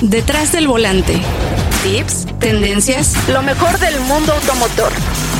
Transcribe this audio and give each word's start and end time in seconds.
Detrás 0.00 0.52
del 0.52 0.68
volante. 0.68 1.20
Tips, 1.82 2.26
tendencias, 2.38 3.16
lo 3.28 3.42
mejor 3.42 3.80
del 3.80 3.98
mundo 4.02 4.32
automotor. 4.32 4.92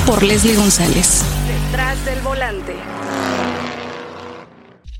Por 0.04 0.24
Leslie 0.24 0.56
González. 0.56 1.22
Detrás 1.46 2.04
del 2.04 2.18
volante. 2.22 2.74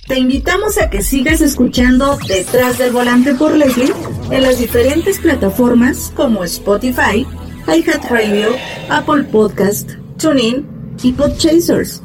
Te 0.07 0.17
invitamos 0.17 0.79
a 0.79 0.89
que 0.89 1.03
sigas 1.03 1.41
escuchando 1.41 2.17
Detrás 2.29 2.79
del 2.79 2.93
volante 2.93 3.35
por 3.35 3.53
Leslie 3.57 3.93
en 4.31 4.43
las 4.43 4.61
diferentes 4.61 5.19
plataformas 5.19 6.13
como 6.15 6.45
Spotify, 6.45 7.27
iHeartRadio, 7.67 8.51
Apple 8.91 9.25
Podcast, 9.25 9.91
TuneIn 10.19 10.67
y 11.03 11.13
Podchasers. 11.13 12.01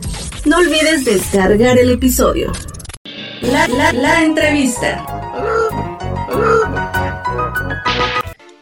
No 0.45 0.57
olvides 0.57 1.05
descargar 1.05 1.77
el 1.77 1.91
episodio. 1.91 2.51
La, 3.41 3.67
la, 3.67 3.93
la 3.93 4.23
entrevista. 4.23 5.05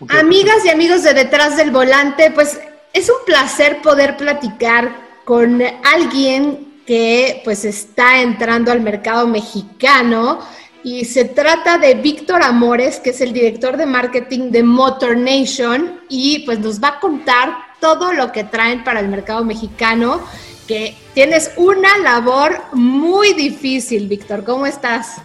Amigas 0.10 0.66
y 0.66 0.70
amigos 0.70 1.04
de 1.04 1.14
Detrás 1.14 1.58
del 1.58 1.70
Volante, 1.70 2.32
pues 2.32 2.60
es 2.92 3.10
un 3.10 3.24
placer 3.26 3.82
poder 3.82 4.18
platicar 4.18 4.96
con 5.26 5.62
alguien 5.84 6.82
que 6.88 7.42
pues 7.44 7.66
está 7.66 8.22
entrando 8.22 8.72
al 8.72 8.82
mercado 8.82 9.28
mexicano 9.28 10.40
y 10.84 11.06
se 11.06 11.26
trata 11.26 11.78
de 11.78 11.94
Víctor 11.94 12.42
Amores, 12.42 13.00
que 13.00 13.12
es 13.12 13.22
el 13.22 13.32
director 13.32 13.78
de 13.78 13.86
marketing 13.86 14.50
de 14.50 14.64
Motor 14.64 15.18
Nation 15.18 16.02
y 16.10 16.40
pues 16.46 16.60
nos 16.60 16.82
va 16.82 16.90
a 16.90 17.00
contar 17.00 17.56
todo 17.80 18.12
lo 18.12 18.32
que 18.32 18.44
traen 18.44 18.84
para 18.84 19.02
el 19.02 19.08
mercado 19.08 19.46
mexicano, 19.46 20.22
que 20.68 20.96
tienes 21.14 21.52
una 21.58 21.98
labor 22.00 22.60
muy 22.74 23.34
difícil, 23.34 24.08
Víctor. 24.08 24.44
¿Cómo 24.44 24.66
estás? 24.66 25.22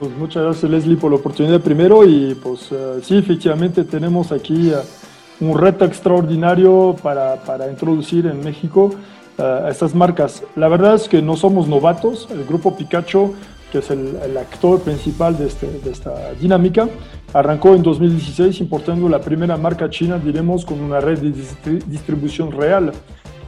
Pues 0.00 0.16
muchas 0.16 0.44
gracias 0.44 0.70
Leslie 0.70 0.96
por 0.96 1.10
la 1.10 1.18
oportunidad 1.18 1.60
primero 1.60 2.06
y 2.06 2.34
pues 2.34 2.72
eh, 2.72 3.00
sí, 3.02 3.18
efectivamente 3.18 3.84
tenemos 3.84 4.32
aquí 4.32 4.72
uh, 4.72 5.44
un 5.44 5.58
reto 5.58 5.84
extraordinario 5.84 6.96
para, 7.02 7.36
para 7.44 7.70
introducir 7.70 8.24
en 8.24 8.40
México 8.40 8.92
uh, 9.36 9.68
estas 9.68 9.94
marcas. 9.94 10.42
La 10.56 10.68
verdad 10.68 10.94
es 10.94 11.06
que 11.06 11.20
no 11.20 11.36
somos 11.36 11.68
novatos, 11.68 12.28
el 12.30 12.46
grupo 12.46 12.74
Pikachu, 12.74 13.34
que 13.70 13.80
es 13.80 13.90
el, 13.90 14.16
el 14.24 14.38
actor 14.38 14.80
principal 14.80 15.36
de, 15.36 15.48
este, 15.48 15.70
de, 15.70 15.90
esta 15.90 16.32
dinámica, 16.32 16.88
arrancó 17.34 17.74
en 17.74 17.82
2016 17.82 18.58
importando 18.60 19.06
la 19.06 19.20
primera 19.20 19.58
marca 19.58 19.90
china, 19.90 20.18
diremos, 20.18 20.64
con 20.64 20.80
una 20.80 21.00
red 21.00 21.18
de 21.18 21.78
distribución 21.86 22.52
real, 22.52 22.90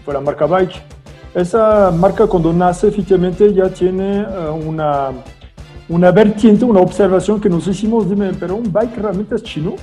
fue 0.05 0.12
la 0.12 0.20
marca 0.20 0.44
Bike. 0.44 0.83
Esa 1.34 1.91
marca 1.92 2.27
cuando 2.27 2.53
nace 2.53 2.89
efectivamente 2.89 3.55
ya 3.55 3.70
tiene 3.70 4.20
uh, 4.20 4.53
una 4.53 5.12
una 5.88 6.11
vertiente, 6.11 6.64
una 6.64 6.80
observación 6.80 7.41
que 7.41 7.48
nos 7.48 7.66
hicimos, 7.66 8.08
dime, 8.08 8.33
pero 8.38 8.56
un 8.56 8.72
bike 8.72 8.97
realmente 8.98 9.34
es 9.34 9.42
chino. 9.42 9.75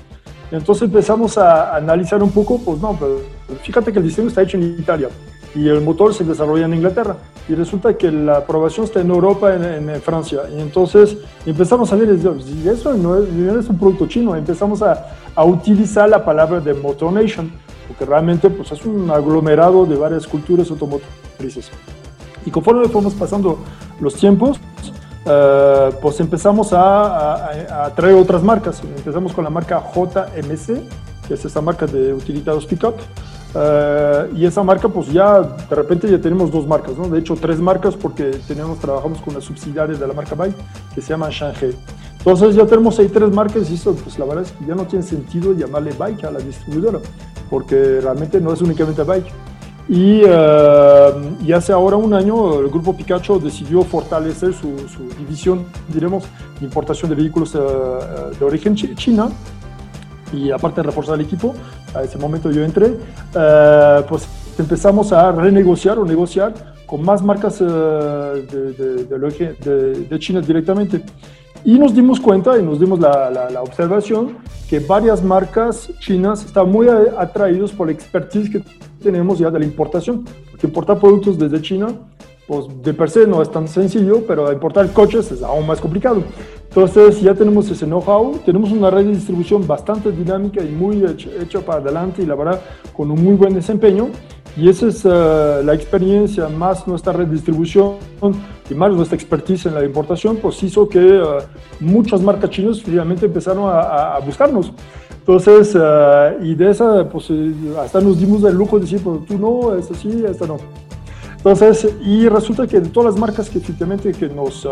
Y 0.52 0.56
entonces 0.56 0.84
empezamos 0.84 1.38
a 1.38 1.76
analizar 1.76 2.22
un 2.24 2.32
poco, 2.32 2.60
pues 2.60 2.80
no, 2.80 2.98
pero 3.00 3.20
fíjate 3.62 3.94
que 3.94 4.00
el 4.00 4.06
diseño 4.06 4.30
está 4.30 4.42
hecho 4.42 4.58
en 4.58 4.64
Italia 4.80 5.10
y 5.56 5.68
el 5.68 5.82
motor 5.82 6.14
se 6.14 6.24
desarrolla 6.24 6.66
en 6.66 6.74
Inglaterra. 6.74 7.18
Y 7.48 7.56
resulta 7.56 7.98
que 7.98 8.12
la 8.12 8.38
aprobación 8.38 8.86
está 8.86 9.02
en 9.02 9.10
Europa, 9.10 9.54
en, 9.56 9.90
en 9.90 10.02
Francia. 10.02 10.42
Y 10.56 10.62
entonces 10.62 11.18
empezamos 11.46 11.92
a 11.92 11.96
ver, 11.96 12.10
eso 12.10 12.94
no 12.94 13.18
es, 13.18 13.30
no 13.30 13.60
es 13.60 13.70
un 13.70 13.78
producto 13.78 14.08
chino, 14.08 14.36
empezamos 14.36 14.82
a, 14.82 15.08
a, 15.36 15.44
utilizar 15.44 16.08
la 16.08 16.24
palabra 16.24 16.60
de 16.60 16.74
Motor 16.76 17.14
Nation, 17.14 17.52
porque 17.88 18.06
realmente 18.06 18.50
pues, 18.50 18.72
es 18.72 18.86
un 18.86 19.10
aglomerado 19.10 19.86
de 19.86 19.96
varias 19.96 20.28
culturas 20.28 20.70
automotrices. 20.70 21.72
Y 22.46 22.52
conforme 22.52 22.88
fuimos 22.88 23.16
pasando 23.16 23.60
los 24.00 24.14
tiempos, 24.14 24.60
Uh, 25.30 25.94
pues 26.02 26.20
empezamos 26.20 26.74
a, 26.74 27.36
a, 27.36 27.86
a, 27.86 27.90
traer 27.94 28.16
otras 28.16 28.42
marcas. 28.42 28.82
Empezamos 28.82 29.32
con 29.32 29.44
la 29.44 29.52
marca 29.52 29.80
JMC, 29.94 30.82
que 31.28 31.36
es 31.36 31.46
esta 31.46 31.62
marca 31.62 31.86
de 31.86 32.14
utilitarios 32.14 32.66
pickup. 32.66 32.96
Uh, 33.54 34.36
y 34.36 34.46
esa 34.46 34.64
marca, 34.64 34.90
pues 34.90 35.12
ya 35.12 35.42
de 35.42 35.76
repente 35.76 36.10
ya 36.10 36.20
tenemos 36.20 36.52
dos 36.52 36.66
marcas, 36.66 36.98
¿no? 36.98 37.08
De 37.08 37.20
hecho, 37.20 37.36
tres 37.36 37.60
marcas 37.60 37.96
porque 37.96 38.32
tenemos, 38.48 38.80
trabajamos 38.80 39.22
con 39.22 39.36
una 39.36 39.42
subsidiaria 39.42 39.96
de 39.96 40.08
la 40.08 40.14
marca 40.14 40.34
Bike 40.34 40.56
que 40.96 41.02
se 41.02 41.10
llama 41.10 41.30
Shanghai. 41.30 41.76
Entonces 42.18 42.56
ya 42.56 42.66
tenemos 42.66 42.98
ahí 42.98 43.08
tres 43.08 43.32
marcas 43.32 43.70
y 43.70 43.76
eso, 43.76 43.94
pues 43.94 44.18
la 44.18 44.26
verdad 44.26 44.46
es 44.46 44.52
que 44.52 44.66
ya 44.66 44.74
no 44.74 44.86
tiene 44.86 45.06
sentido 45.06 45.54
llamarle 45.54 45.94
Bike 45.98 46.24
a 46.24 46.32
la 46.32 46.40
distribuidora, 46.40 47.00
porque 47.52 48.02
realmente 48.02 48.42
no 48.42 48.52
es 48.52 48.62
únicamente 48.62 49.04
Bike. 49.04 49.28
Y, 49.90 50.24
uh, 50.24 51.44
y, 51.44 51.52
hace 51.52 51.74
ahora 51.74 51.98
un 51.98 52.14
año 52.14 52.60
el 52.60 52.70
grupo 52.70 52.96
Pikachu 52.96 53.40
decidió 53.40 53.82
fortalecer 53.82 54.54
su, 54.54 54.88
su 54.88 55.10
división, 55.18 55.66
diremos, 55.92 56.26
de 56.60 56.66
importación 56.66 57.10
de 57.10 57.16
vehículos 57.16 57.56
uh, 57.56 57.60
de 58.40 58.46
origen 58.46 58.76
ch 58.76 58.94
china. 58.96 59.30
Y 60.32 60.52
aparte 60.52 60.82
de 60.82 60.88
reforzar 60.88 61.16
el 61.16 61.22
equipo, 61.22 61.56
a 61.96 62.04
ese 62.04 62.20
momento 62.20 62.52
yo 62.52 62.64
entré, 62.64 62.86
uh, 62.92 64.06
pues 64.08 64.28
empezamos 64.60 65.12
a 65.12 65.32
renegociar 65.32 65.98
o 65.98 66.06
negociar 66.06 66.54
con 66.86 67.02
más 67.02 67.24
marcas 67.24 67.58
de, 67.58 68.46
de, 68.46 69.06
de, 69.06 70.06
de, 70.08 70.20
China 70.20 70.40
directamente. 70.42 71.04
Y 71.66 71.78
nos 71.78 71.94
dimos 71.94 72.20
cuenta 72.20 72.58
y 72.58 72.64
nos 72.64 72.80
dimos 72.80 73.00
la, 73.00 73.30
la, 73.30 73.50
la 73.50 73.62
observación 73.62 74.38
que 74.70 74.80
varias 74.80 75.24
marcas 75.24 75.92
chinas 76.00 76.46
están 76.46 76.72
muy 76.72 76.88
atraídos 76.88 77.72
por 77.72 77.88
la 77.88 77.94
expertise 77.94 78.50
que 78.50 78.64
tenemos 79.02 79.40
ya 79.40 79.50
de 79.50 79.60
la 79.60 79.66
importación, 79.66 80.26
porque 80.52 80.68
importar 80.68 81.00
productos 81.00 81.38
desde 81.38 81.62
China, 81.62 81.88
pues 82.48 82.66
de 82.82 82.94
per 82.94 83.10
se 83.10 83.28
no 83.28 83.42
es 83.42 83.52
tan 83.52 83.68
sencillo, 83.68 84.24
pero 84.28 84.52
importar 84.52 84.92
coches 84.92 85.32
es 85.32 85.44
aún 85.44 85.68
más 85.68 85.80
complicado. 85.80 86.24
Entonces 86.68 87.22
ya 87.22 87.34
tenemos 87.34 87.70
ese 87.70 87.86
know-how, 87.86 88.40
tenemos 88.46 88.72
una 88.72 88.90
red 88.90 89.06
de 89.06 89.12
distribución 89.12 89.66
bastante 89.66 90.12
dinámica 90.12 90.64
y 90.64 90.70
muy 90.70 91.04
hecha, 91.04 91.30
hecha, 91.42 91.62
para 91.62 91.80
adelante 91.80 92.22
y 92.22 92.26
la 92.26 92.36
verdad 92.36 92.62
con 92.96 93.10
un 93.12 93.24
muy 93.24 93.36
buen 93.36 93.54
desempeño. 93.54 94.10
Y 94.58 94.68
esa 94.68 94.88
es 94.88 95.06
uh, 95.06 95.64
la 95.64 95.74
experiencia, 95.74 96.50
más 96.50 96.86
nuestra 96.88 97.14
red 97.14 97.28
de 97.28 97.34
distribución 97.34 97.94
y 98.70 98.74
más 98.74 98.92
nuestra 98.92 99.16
expertise 99.16 99.68
en 99.68 99.76
la 99.76 99.86
importación, 99.86 100.38
pues 100.38 100.62
hizo 100.64 100.90
que 100.90 101.00
uh, 101.00 101.40
muchas 101.80 102.22
marcas 102.22 102.50
chinas 102.50 102.82
finalmente 102.82 103.26
empezaron 103.26 103.70
a, 103.70 104.16
a 104.16 104.20
buscarnos. 104.20 104.74
Entonces, 105.20 105.76
uh, 105.76 106.44
y 106.44 106.56
de 106.56 106.72
esa, 106.72 107.08
pues 107.08 107.32
hasta 107.80 108.02
nos 108.02 108.20
dimos 108.20 108.44
el 108.44 108.56
lujo 108.56 108.78
de 108.78 108.82
decir, 108.84 109.02
pues 109.02 109.26
tú 109.26 109.38
no, 109.38 109.76
esta 109.76 109.94
sí, 109.96 110.24
esta 110.28 110.46
no. 110.48 110.58
Entonces, 111.38 111.88
y 112.04 112.28
resulta 112.28 112.68
que 112.68 112.82
de 112.82 112.90
todas 112.90 113.14
las 113.14 113.22
marcas 113.22 113.50
que 113.50 113.60
efectivamente 113.60 114.12
que 114.12 114.28
nos 114.28 114.68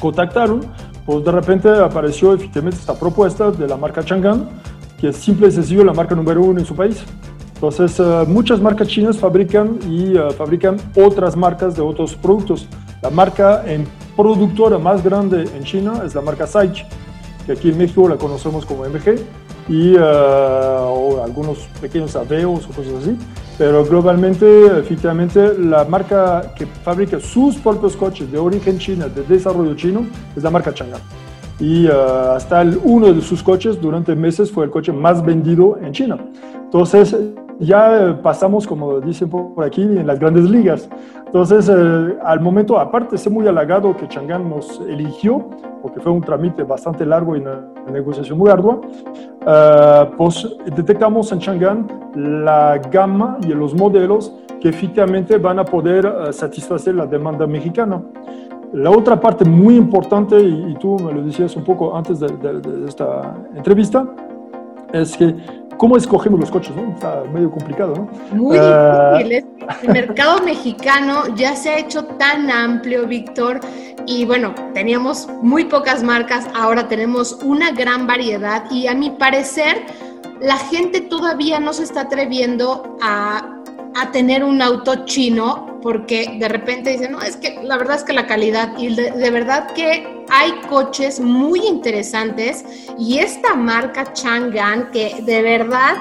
contactaron, 0.00 0.60
pues 1.06 1.24
de 1.24 1.30
repente 1.30 1.68
apareció 1.68 2.34
efectivamente 2.34 2.78
esta 2.80 2.94
propuesta 2.94 3.50
de 3.52 3.68
la 3.68 3.76
marca 3.76 4.02
Chang'an, 4.02 4.48
que 5.00 5.10
es 5.10 5.16
simple 5.16 5.48
y 5.48 5.52
sencillo 5.52 5.84
la 5.84 5.92
marca 5.92 6.14
número 6.16 6.42
uno 6.42 6.58
en 6.58 6.66
su 6.66 6.74
país. 6.74 7.04
Entonces, 7.58 7.98
uh, 7.98 8.24
muchas 8.28 8.60
marcas 8.60 8.86
chinas 8.86 9.18
fabrican 9.18 9.80
y 9.90 10.14
fabrican 10.36 10.76
otras 10.94 11.36
marcas 11.36 11.74
de 11.74 11.82
otros 11.82 12.14
productos. 12.14 12.68
La 13.02 13.10
marca 13.10 13.64
en 13.66 13.84
productora 14.16 14.78
más 14.78 15.02
grande 15.02 15.44
en 15.56 15.64
China 15.64 16.02
es 16.04 16.14
la 16.14 16.20
marca 16.20 16.46
Saich, 16.46 16.86
que 17.46 17.52
aquí 17.52 17.70
en 17.70 17.78
México 17.78 18.08
la 18.08 18.16
conocemos 18.16 18.64
como 18.64 18.84
MG 18.84 19.20
y 19.68 19.96
uh, 19.96 20.00
o 20.00 21.22
algunos 21.22 21.58
pequeños 21.80 22.16
aveos 22.16 22.64
o 22.66 22.68
cosas 22.68 22.94
así, 23.02 23.16
pero 23.58 23.84
globalmente, 23.84 24.66
efectivamente, 24.78 25.58
la 25.58 25.84
marca 25.84 26.54
que 26.56 26.64
fabrica 26.66 27.20
sus 27.20 27.56
propios 27.56 27.96
coches 27.96 28.30
de 28.30 28.38
origen 28.38 28.78
chino, 28.78 29.08
de 29.08 29.22
desarrollo 29.22 29.74
chino, 29.74 30.06
es 30.36 30.42
la 30.42 30.50
marca 30.50 30.72
Chang'an. 30.72 31.00
Y 31.60 31.86
uh, 31.86 32.32
hasta 32.36 32.62
el, 32.62 32.78
uno 32.84 33.12
de 33.12 33.20
sus 33.20 33.42
coches 33.42 33.80
durante 33.80 34.14
meses 34.14 34.50
fue 34.50 34.64
el 34.64 34.70
coche 34.70 34.92
más 34.92 35.24
vendido 35.24 35.76
en 35.82 35.92
China. 35.92 36.18
Entonces, 36.64 37.16
ya 37.60 38.18
pasamos, 38.22 38.66
como 38.66 39.00
dicen 39.00 39.28
por 39.28 39.64
aquí, 39.64 39.82
en 39.82 40.06
las 40.06 40.18
grandes 40.18 40.48
ligas. 40.48 40.88
Entonces, 41.26 41.68
eh, 41.68 42.16
al 42.24 42.40
momento, 42.40 42.78
aparte, 42.78 43.16
estoy 43.16 43.32
muy 43.32 43.46
halagado 43.46 43.96
que 43.96 44.08
Chang'an 44.08 44.48
nos 44.48 44.80
eligió, 44.80 45.44
porque 45.82 46.00
fue 46.00 46.12
un 46.12 46.22
trámite 46.22 46.62
bastante 46.62 47.04
largo 47.04 47.36
y 47.36 47.40
una, 47.40 47.66
negociación 47.92 48.36
muy 48.38 48.50
ardua, 48.50 48.74
uh, 48.74 50.16
pues 50.16 50.46
detectamos 50.76 51.32
en 51.32 51.38
Chang'an 51.38 51.86
la 52.14 52.78
gama 52.90 53.38
y 53.42 53.46
los 53.54 53.74
modelos 53.74 54.34
que 54.60 54.68
efectivamente 54.68 55.38
van 55.38 55.58
a 55.58 55.64
poder 55.64 56.04
uh, 56.04 56.30
satisfacer 56.30 56.94
la 56.94 57.06
demanda 57.06 57.46
mexicana. 57.46 58.02
La 58.74 58.90
otra 58.90 59.18
parte 59.18 59.46
muy 59.46 59.76
importante, 59.76 60.38
y, 60.38 60.72
y, 60.72 60.74
tú 60.74 60.98
me 60.98 61.14
lo 61.14 61.22
decías 61.22 61.56
un 61.56 61.64
poco 61.64 61.96
antes 61.96 62.20
de, 62.20 62.28
de, 62.28 62.60
de 62.60 62.88
esta 62.88 63.34
entrevista, 63.54 64.06
es 64.92 65.16
que 65.16 65.34
¿Cómo 65.78 65.96
escogemos 65.96 66.38
los 66.40 66.50
coches? 66.50 66.74
¿no? 66.76 66.92
Está 66.92 67.22
medio 67.32 67.50
complicado, 67.50 67.94
¿no? 67.94 68.36
Muy 68.36 68.58
uh... 68.58 69.16
difícil. 69.18 69.46
El 69.82 69.88
mercado 69.92 70.42
mexicano 70.42 71.34
ya 71.36 71.54
se 71.54 71.70
ha 71.70 71.78
hecho 71.78 72.04
tan 72.04 72.50
amplio, 72.50 73.06
Víctor, 73.06 73.60
y 74.06 74.24
bueno, 74.24 74.54
teníamos 74.74 75.28
muy 75.42 75.64
pocas 75.66 76.02
marcas, 76.02 76.48
ahora 76.54 76.88
tenemos 76.88 77.38
una 77.44 77.70
gran 77.72 78.06
variedad 78.06 78.64
y 78.70 78.86
a 78.86 78.94
mi 78.94 79.10
parecer 79.10 79.86
la 80.40 80.56
gente 80.56 81.00
todavía 81.00 81.60
no 81.60 81.72
se 81.72 81.82
está 81.84 82.02
atreviendo 82.02 82.96
a, 83.02 83.62
a 83.94 84.10
tener 84.10 84.44
un 84.44 84.62
auto 84.62 85.04
chino 85.04 85.78
porque 85.82 86.38
de 86.40 86.48
repente 86.48 86.90
dicen, 86.90 87.12
no, 87.12 87.20
es 87.20 87.36
que 87.36 87.60
la 87.62 87.76
verdad 87.76 87.96
es 87.96 88.04
que 88.04 88.12
la 88.12 88.26
calidad 88.26 88.76
y 88.78 88.94
de, 88.94 89.10
de 89.10 89.30
verdad 89.30 89.72
que 89.72 90.17
hay 90.30 90.52
coches 90.68 91.20
muy 91.20 91.60
interesantes 91.66 92.64
y 92.98 93.18
esta 93.18 93.54
marca 93.54 94.12
Chang'an 94.12 94.90
que 94.90 95.22
de 95.24 95.42
verdad 95.42 95.96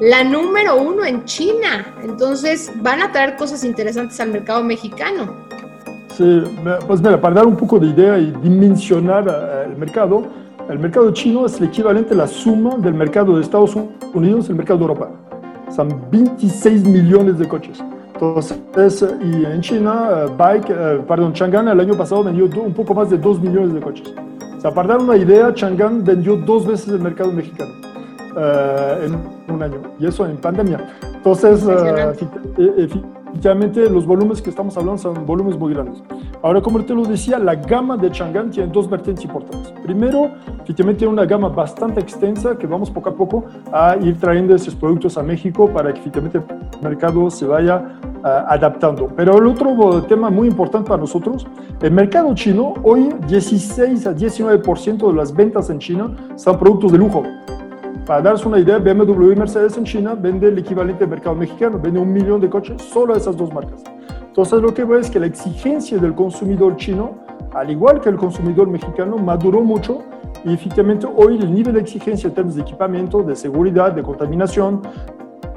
la 0.00 0.24
número 0.24 0.80
uno 0.80 1.04
en 1.04 1.24
China. 1.24 1.94
Entonces 2.02 2.72
van 2.82 3.02
a 3.02 3.12
traer 3.12 3.36
cosas 3.36 3.64
interesantes 3.64 4.18
al 4.20 4.30
mercado 4.30 4.62
mexicano. 4.64 5.32
Sí, 6.16 6.42
pues 6.86 7.00
mira, 7.00 7.20
para 7.20 7.36
dar 7.36 7.46
un 7.46 7.56
poco 7.56 7.78
de 7.78 7.86
idea 7.86 8.18
y 8.18 8.32
dimensionar 8.42 9.26
eh, 9.28 9.70
el 9.70 9.76
mercado, 9.76 10.26
el 10.68 10.78
mercado 10.78 11.10
chino 11.12 11.46
es 11.46 11.58
el 11.58 11.68
equivalente 11.68 12.14
a 12.14 12.16
la 12.18 12.26
suma 12.26 12.76
del 12.76 12.94
mercado 12.94 13.36
de 13.36 13.42
Estados 13.42 13.74
Unidos 14.12 14.46
y 14.46 14.50
el 14.50 14.56
mercado 14.56 14.78
de 14.80 14.84
Europa. 14.84 15.10
Son 15.74 15.88
26 16.10 16.84
millones 16.84 17.38
de 17.38 17.48
coches. 17.48 17.82
Entonces, 18.14 19.04
y 19.20 19.44
en 19.44 19.60
China, 19.60 20.08
eh, 20.10 20.30
Bike, 20.36 20.70
eh, 20.70 21.00
perdón, 21.06 21.32
Chang'an 21.32 21.68
el 21.68 21.80
año 21.80 21.94
pasado 21.94 22.22
vendió 22.24 22.44
un 22.44 22.74
poco 22.74 22.94
más 22.94 23.10
de 23.10 23.18
2 23.18 23.40
millones 23.40 23.74
de 23.74 23.80
coches. 23.80 24.14
O 24.56 24.60
sea, 24.60 24.70
para 24.70 24.88
dar 24.88 24.98
una 24.98 25.16
idea, 25.16 25.52
Chang'an 25.52 26.04
vendió 26.04 26.36
dos 26.36 26.66
veces 26.66 26.88
el 26.88 27.00
mercado 27.00 27.32
mexicano 27.32 27.91
en 28.36 29.14
un 29.52 29.62
año, 29.62 29.80
y 29.98 30.06
eso 30.06 30.26
en 30.26 30.36
pandemia. 30.36 30.86
Entonces, 31.14 31.64
efectivamente 33.32 33.88
los 33.88 34.06
volúmenes 34.06 34.42
que 34.42 34.50
estamos 34.50 34.76
hablando 34.76 34.98
son 34.98 35.26
volúmenes 35.26 35.58
muy 35.58 35.72
grandes. 35.72 36.02
Ahora, 36.42 36.60
como 36.60 36.84
te 36.84 36.94
lo 36.94 37.04
decía, 37.04 37.38
la 37.38 37.54
gama 37.54 37.96
de 37.96 38.10
Chang'an 38.10 38.50
tiene 38.50 38.70
dos 38.72 38.90
vertientes 38.90 39.24
importantes. 39.24 39.72
Primero, 39.82 40.30
efectivamente 40.62 41.06
una 41.06 41.24
gama 41.24 41.48
bastante 41.48 42.00
extensa 42.00 42.58
que 42.58 42.66
vamos 42.66 42.90
poco 42.90 43.10
a 43.10 43.14
poco 43.14 43.44
a 43.72 43.96
ir 43.96 44.18
trayendo 44.18 44.54
esos 44.54 44.74
productos 44.74 45.16
a 45.16 45.22
México 45.22 45.68
para 45.68 45.92
que 45.92 46.00
efectivamente 46.00 46.38
el 46.38 46.82
mercado 46.82 47.30
se 47.30 47.46
vaya 47.46 47.98
uh, 48.22 48.26
adaptando. 48.48 49.08
Pero 49.14 49.38
el 49.38 49.46
otro 49.46 50.02
tema 50.02 50.30
muy 50.30 50.48
importante 50.48 50.88
para 50.88 51.00
nosotros, 51.00 51.46
el 51.80 51.92
mercado 51.92 52.34
chino, 52.34 52.74
hoy 52.82 53.14
16 53.28 54.06
a 54.06 54.14
19% 54.14 55.06
de 55.06 55.14
las 55.14 55.32
ventas 55.32 55.70
en 55.70 55.78
China 55.78 56.10
son 56.34 56.58
productos 56.58 56.90
de 56.90 56.98
lujo. 56.98 57.22
Para 58.06 58.20
darse 58.20 58.48
una 58.48 58.58
idea, 58.58 58.78
BMW 58.78 59.32
y 59.32 59.36
Mercedes 59.36 59.76
en 59.76 59.84
China 59.84 60.14
vende 60.14 60.48
el 60.48 60.58
equivalente 60.58 61.04
al 61.04 61.10
mercado 61.10 61.36
mexicano, 61.36 61.78
vende 61.80 62.00
un 62.00 62.12
millón 62.12 62.40
de 62.40 62.50
coches 62.50 62.82
solo 62.82 63.14
a 63.14 63.16
esas 63.16 63.36
dos 63.36 63.52
marcas. 63.52 63.84
Entonces 64.26 64.60
lo 64.60 64.74
que 64.74 64.84
veo 64.84 64.98
es 64.98 65.08
que 65.08 65.20
la 65.20 65.26
exigencia 65.26 65.98
del 65.98 66.12
consumidor 66.14 66.76
chino, 66.76 67.18
al 67.54 67.70
igual 67.70 68.00
que 68.00 68.08
el 68.08 68.16
consumidor 68.16 68.66
mexicano, 68.66 69.18
maduró 69.18 69.60
mucho 69.60 70.00
y 70.44 70.52
efectivamente 70.52 71.06
hoy 71.06 71.36
el 71.36 71.54
nivel 71.54 71.74
de 71.74 71.80
exigencia 71.80 72.26
en 72.26 72.34
términos 72.34 72.56
de 72.56 72.62
equipamiento, 72.62 73.22
de 73.22 73.36
seguridad, 73.36 73.92
de 73.92 74.02
contaminación, 74.02 74.82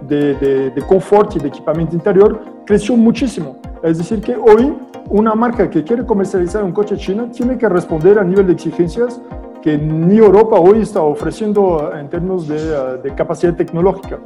de, 0.08 0.36
de, 0.36 0.70
de 0.70 0.82
confort 0.84 1.36
y 1.36 1.40
de 1.40 1.48
equipamiento 1.48 1.96
interior 1.96 2.40
creció 2.64 2.96
muchísimo. 2.96 3.58
Es 3.82 3.98
decir, 3.98 4.22
que 4.22 4.36
hoy 4.36 4.72
una 5.10 5.34
marca 5.34 5.68
que 5.68 5.84
quiere 5.84 6.06
comercializar 6.06 6.64
un 6.64 6.74
coche 6.74 6.96
chino 6.96 7.26
tiene 7.32 7.58
que 7.58 7.68
responder 7.68 8.20
a 8.20 8.24
nivel 8.24 8.46
de 8.46 8.54
exigencias 8.54 9.20
que 9.66 9.80
ni 9.80 10.18
Europa 10.18 10.60
hoy 10.60 10.82
está 10.82 11.02
ofreciendo 11.02 11.92
en 12.00 12.08
términos 12.08 12.48
de, 12.48 12.56
eh, 12.56 13.00
de, 13.02 13.16
capacidad 13.16 13.56
tecnológica. 13.56 14.20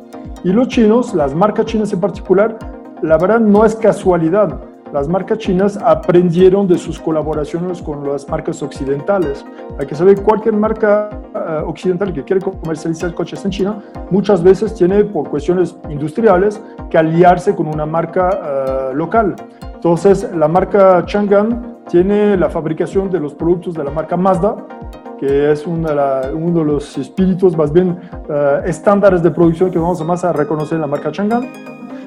Y 0.43 0.51
los 0.51 0.67
chinos, 0.67 1.13
las 1.13 1.33
marcas 1.33 1.65
chinas 1.65 1.93
en 1.93 2.01
particular, 2.01 2.59
la 3.01 3.17
verdad 3.17 3.39
no 3.39 3.63
es 3.63 3.73
casualidad. 3.73 4.59
Las 4.91 5.07
marcas 5.07 5.37
chinas 5.37 5.77
aprendieron 5.77 6.67
de 6.67 6.77
sus 6.77 6.99
colaboraciones 6.99 7.81
con 7.81 8.05
las 8.05 8.27
marcas 8.27 8.61
occidentales. 8.61 9.45
Hay 9.79 9.87
que 9.87 9.95
saber, 9.95 10.21
cualquier 10.21 10.55
marca 10.55 11.09
uh, 11.33 11.69
occidental 11.69 12.11
que 12.11 12.21
quiere 12.25 12.41
comercializar 12.41 13.13
coches 13.13 13.45
en 13.45 13.51
China, 13.51 13.81
muchas 14.11 14.43
veces 14.43 14.75
tiene, 14.75 15.05
por 15.05 15.29
cuestiones 15.29 15.73
industriales, 15.89 16.61
que 16.89 16.97
aliarse 16.97 17.55
con 17.55 17.67
una 17.67 17.85
marca 17.85 18.89
uh, 18.91 18.93
local. 18.93 19.37
Entonces, 19.73 20.29
la 20.35 20.49
marca 20.49 21.05
Chang'an 21.05 21.77
tiene 21.89 22.35
la 22.35 22.49
fabricación 22.49 23.09
de 23.09 23.21
los 23.21 23.33
productos 23.33 23.73
de 23.75 23.83
la 23.85 23.91
marca 23.91 24.17
Mazda, 24.17 24.57
que 25.19 25.51
es 25.51 25.67
una, 25.67 25.93
la, 25.93 26.31
uno 26.33 26.59
de 26.59 26.65
los 26.65 26.97
espíritus 26.97 27.55
más 27.57 27.73
bien 27.73 27.89
uh, 27.89 28.65
estándares 28.65 29.21
de 29.21 29.31
producción 29.31 29.69
que 29.69 29.77
vamos 29.77 29.99
a 29.99 30.03
más 30.05 30.23
a 30.23 30.31
reconocer 30.31 30.75
en 30.75 30.81
la 30.81 30.87
marca 30.87 31.11
Chang'an, 31.11 31.47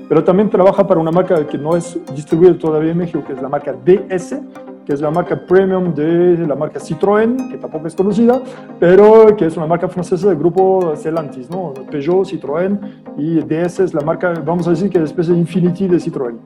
pero 0.09 0.25
también 0.25 0.49
trabaja 0.49 0.87
para 0.87 0.99
una 0.99 1.11
marca 1.11 1.47
que 1.47 1.59
no 1.59 1.77
es 1.77 1.99
distribuida 2.15 2.57
todavía 2.59 2.93
en 2.93 2.99
México, 2.99 3.23
que 3.27 3.35
es 3.35 3.43
la 3.43 3.49
marca 3.49 3.73
DS, 3.73 4.37
que 4.85 4.93
es 4.95 5.01
la 5.01 5.11
marca 5.11 5.37
premium 5.47 5.95
de 5.95 6.45
la 6.47 6.55
marca 6.55 6.81
Citroën, 6.81 7.51
que 7.51 7.57
tampoco 7.57 7.87
es 7.87 7.95
conocida, 7.95 8.41
pero 8.81 9.37
que 9.37 9.47
es 9.47 9.57
una 9.57 9.67
marca 9.67 9.89
francesa 9.89 10.29
del 10.29 10.39
grupo 10.39 10.95
Stellantis, 10.97 11.49
¿no? 11.51 11.73
Peugeot, 11.91 12.27
Citroën, 12.27 12.79
y 13.17 13.41
DS 13.41 13.81
es 13.81 13.95
la 13.95 14.01
marca, 14.01 14.33
vamos 14.45 14.67
a 14.67 14.71
decir 14.71 14.91
que 14.91 14.99
es 14.99 15.03
una 15.03 15.11
especie 15.11 15.35
Infinity 15.35 15.87
de 15.87 15.99
Citroën. 15.99 16.37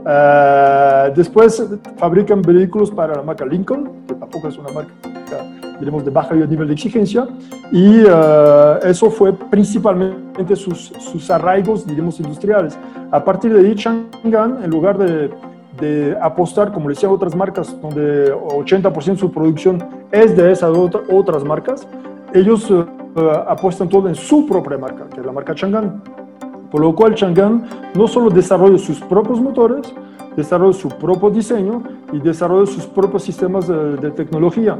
Uh, 0.00 1.14
después 1.14 1.64
fabrican 1.96 2.42
vehículos 2.42 2.90
para 2.90 3.14
la 3.14 3.22
marca 3.22 3.46
Lincoln, 3.46 3.90
que 4.06 4.14
tampoco 4.14 4.48
es 4.48 4.58
una 4.58 4.72
marca 4.72 4.92
diremos, 5.78 6.04
de 6.04 6.10
bajo 6.10 6.34
nivel 6.34 6.68
de 6.68 6.74
exigencia, 6.74 7.26
y 7.70 8.02
uh, 8.04 8.78
eso 8.84 9.10
fue 9.10 9.32
principalmente 9.32 10.56
sus, 10.56 10.92
sus 10.98 11.30
arraigos, 11.30 11.86
diremos, 11.86 12.20
industriales. 12.20 12.78
A 13.10 13.24
partir 13.24 13.52
de 13.52 13.66
ahí, 13.66 13.74
Chang'an, 13.74 14.62
en 14.62 14.70
lugar 14.70 14.98
de, 14.98 15.30
de 15.80 16.16
apostar, 16.20 16.72
como 16.72 16.88
decía, 16.88 17.10
otras 17.10 17.34
marcas, 17.34 17.76
donde 17.80 18.32
80% 18.32 19.04
de 19.04 19.16
su 19.16 19.30
producción 19.30 19.84
es 20.10 20.36
de 20.36 20.52
esas 20.52 20.76
otra, 20.76 21.00
otras 21.10 21.44
marcas, 21.44 21.86
ellos 22.32 22.70
uh, 22.70 22.84
apuestan 23.46 23.88
todo 23.88 24.08
en 24.08 24.14
su 24.14 24.46
propia 24.46 24.78
marca, 24.78 25.06
que 25.12 25.20
es 25.20 25.26
la 25.26 25.32
marca 25.32 25.54
Chang'an. 25.54 26.02
Por 26.70 26.80
lo 26.80 26.94
cual 26.94 27.14
Chang'an 27.14 27.64
no 27.94 28.08
solo 28.08 28.30
desarrolla 28.30 28.78
sus 28.78 29.00
propios 29.00 29.40
motores, 29.40 29.94
desarrolla 30.36 30.72
su 30.72 30.88
propio 30.88 31.30
diseño 31.30 31.82
y 32.12 32.18
desarrolla 32.18 32.66
sus 32.66 32.86
propios 32.86 33.22
sistemas 33.22 33.68
de, 33.68 33.96
de 33.96 34.10
tecnología 34.10 34.76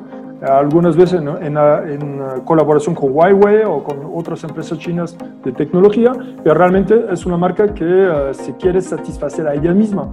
algunas 0.48 0.96
veces 0.96 1.20
en, 1.20 1.28
en, 1.28 1.56
en, 1.56 2.40
colaboración 2.44 2.94
con 2.94 3.12
Huawei 3.12 3.64
o 3.64 3.82
con 3.82 4.10
otras 4.14 4.44
empresas 4.44 4.78
chinas 4.78 5.16
de 5.42 5.52
tecnología, 5.52 6.12
pero 6.42 6.54
realmente 6.54 7.06
es 7.10 7.24
una 7.26 7.36
marca 7.36 7.72
que 7.72 7.84
uh, 7.84 8.34
se 8.34 8.54
quiere 8.56 8.80
satisfacer 8.80 9.46
a 9.46 9.54
ella 9.54 9.72
misma. 9.72 10.12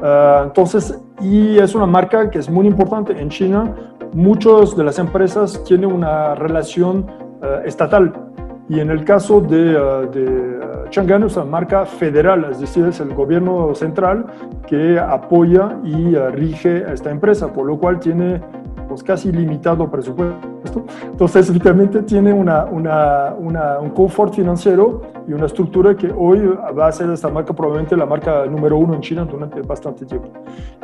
Uh, 0.00 0.44
entonces, 0.44 0.98
y 1.20 1.58
es 1.58 1.74
una 1.74 1.86
marca 1.86 2.30
que 2.30 2.38
es 2.38 2.48
muy 2.48 2.66
importante 2.66 3.18
en 3.18 3.28
China. 3.28 3.74
Muchas 4.12 4.76
de 4.76 4.84
las 4.84 4.98
empresas 4.98 5.62
tienen 5.64 5.92
una 5.92 6.34
relación 6.34 7.06
uh, 7.42 7.66
estatal 7.66 8.12
y 8.68 8.80
en 8.80 8.90
el 8.90 9.04
caso 9.04 9.40
de, 9.40 9.72
de 10.12 10.60
Chang'an 10.90 11.24
es 11.24 11.36
una 11.36 11.44
marca 11.44 11.84
federal, 11.84 12.46
es 12.50 12.60
decir, 12.60 12.86
es 12.86 13.00
el 13.00 13.12
gobierno 13.14 13.74
central 13.74 14.26
que 14.68 14.96
apoya 14.96 15.76
y 15.82 16.14
rige 16.14 16.84
a 16.84 16.92
esta 16.92 17.10
empresa, 17.10 17.52
por 17.52 17.66
lo 17.66 17.78
cual 17.78 17.98
tiene 17.98 18.40
pues 18.90 19.04
casi 19.04 19.30
limitado 19.30 19.88
presupuesto. 19.88 20.84
Entonces, 21.04 21.48
efectivamente, 21.48 22.02
tiene 22.02 22.32
una, 22.32 22.64
una, 22.64 23.32
una, 23.38 23.78
un 23.78 23.90
confort 23.90 24.34
financiero 24.34 25.02
y 25.28 25.32
una 25.32 25.46
estructura 25.46 25.96
que 25.96 26.12
hoy 26.12 26.40
va 26.76 26.88
a 26.88 26.92
ser 26.92 27.08
esta 27.10 27.28
marca 27.28 27.54
probablemente 27.54 27.96
la 27.96 28.04
marca 28.04 28.44
número 28.46 28.76
uno 28.76 28.94
en 28.94 29.00
China 29.00 29.24
durante 29.24 29.62
bastante 29.62 30.04
tiempo. 30.04 30.28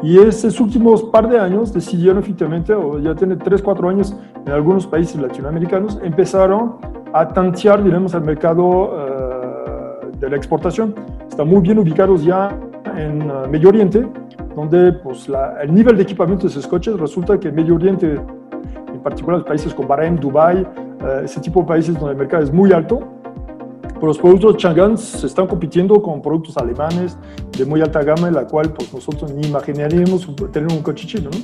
Y 0.04 0.18
estos 0.18 0.60
últimos 0.60 1.02
par 1.02 1.28
de 1.28 1.40
años 1.40 1.72
decidieron 1.72 2.18
efectivamente, 2.18 2.72
o 2.72 3.00
ya 3.00 3.12
tiene 3.16 3.34
3, 3.34 3.60
4 3.60 3.88
años 3.88 4.16
en 4.46 4.52
algunos 4.52 4.86
países 4.86 5.20
latinoamericanos, 5.20 5.98
empezaron 6.00 6.76
a 7.12 7.26
tantear, 7.26 7.82
diremos, 7.82 8.14
el 8.14 8.22
mercado 8.22 8.92
uh, 8.92 10.16
de 10.16 10.30
la 10.30 10.36
exportación. 10.36 10.94
Están 11.28 11.48
muy 11.48 11.60
bien 11.60 11.80
ubicados 11.80 12.24
ya 12.24 12.56
en 12.96 13.28
uh, 13.28 13.48
Medio 13.48 13.70
Oriente, 13.70 14.06
donde 14.56 14.90
pues, 14.94 15.28
la, 15.28 15.58
el 15.62 15.72
nivel 15.72 15.96
de 15.96 16.02
equipamiento 16.02 16.44
de 16.46 16.48
esos 16.48 16.66
coches 16.66 16.98
resulta 16.98 17.38
que 17.38 17.48
en 17.48 17.54
Medio 17.54 17.74
Oriente, 17.74 18.18
en 18.92 19.00
particular 19.02 19.44
países 19.44 19.74
como 19.74 19.86
Bahrein, 19.86 20.16
Dubái, 20.16 20.62
eh, 20.62 21.20
ese 21.24 21.40
tipo 21.40 21.60
de 21.60 21.66
países 21.66 21.94
donde 21.94 22.12
el 22.12 22.16
mercado 22.16 22.42
es 22.42 22.50
muy 22.50 22.72
alto, 22.72 23.00
pues 23.82 24.02
los 24.02 24.18
productos 24.18 24.56
Chang'an 24.56 24.96
se 24.96 25.26
están 25.26 25.46
compitiendo 25.46 26.00
con 26.00 26.22
productos 26.22 26.56
alemanes 26.56 27.18
de 27.56 27.66
muy 27.66 27.82
alta 27.82 28.02
gama, 28.02 28.28
en 28.28 28.34
la 28.34 28.46
cual 28.46 28.70
pues, 28.70 28.92
nosotros 28.92 29.30
ni 29.30 29.46
imaginaríamos 29.46 30.26
tener 30.50 30.72
un 30.72 30.82
coche 30.82 31.06
chino. 31.06 31.30
¿no? 31.30 31.38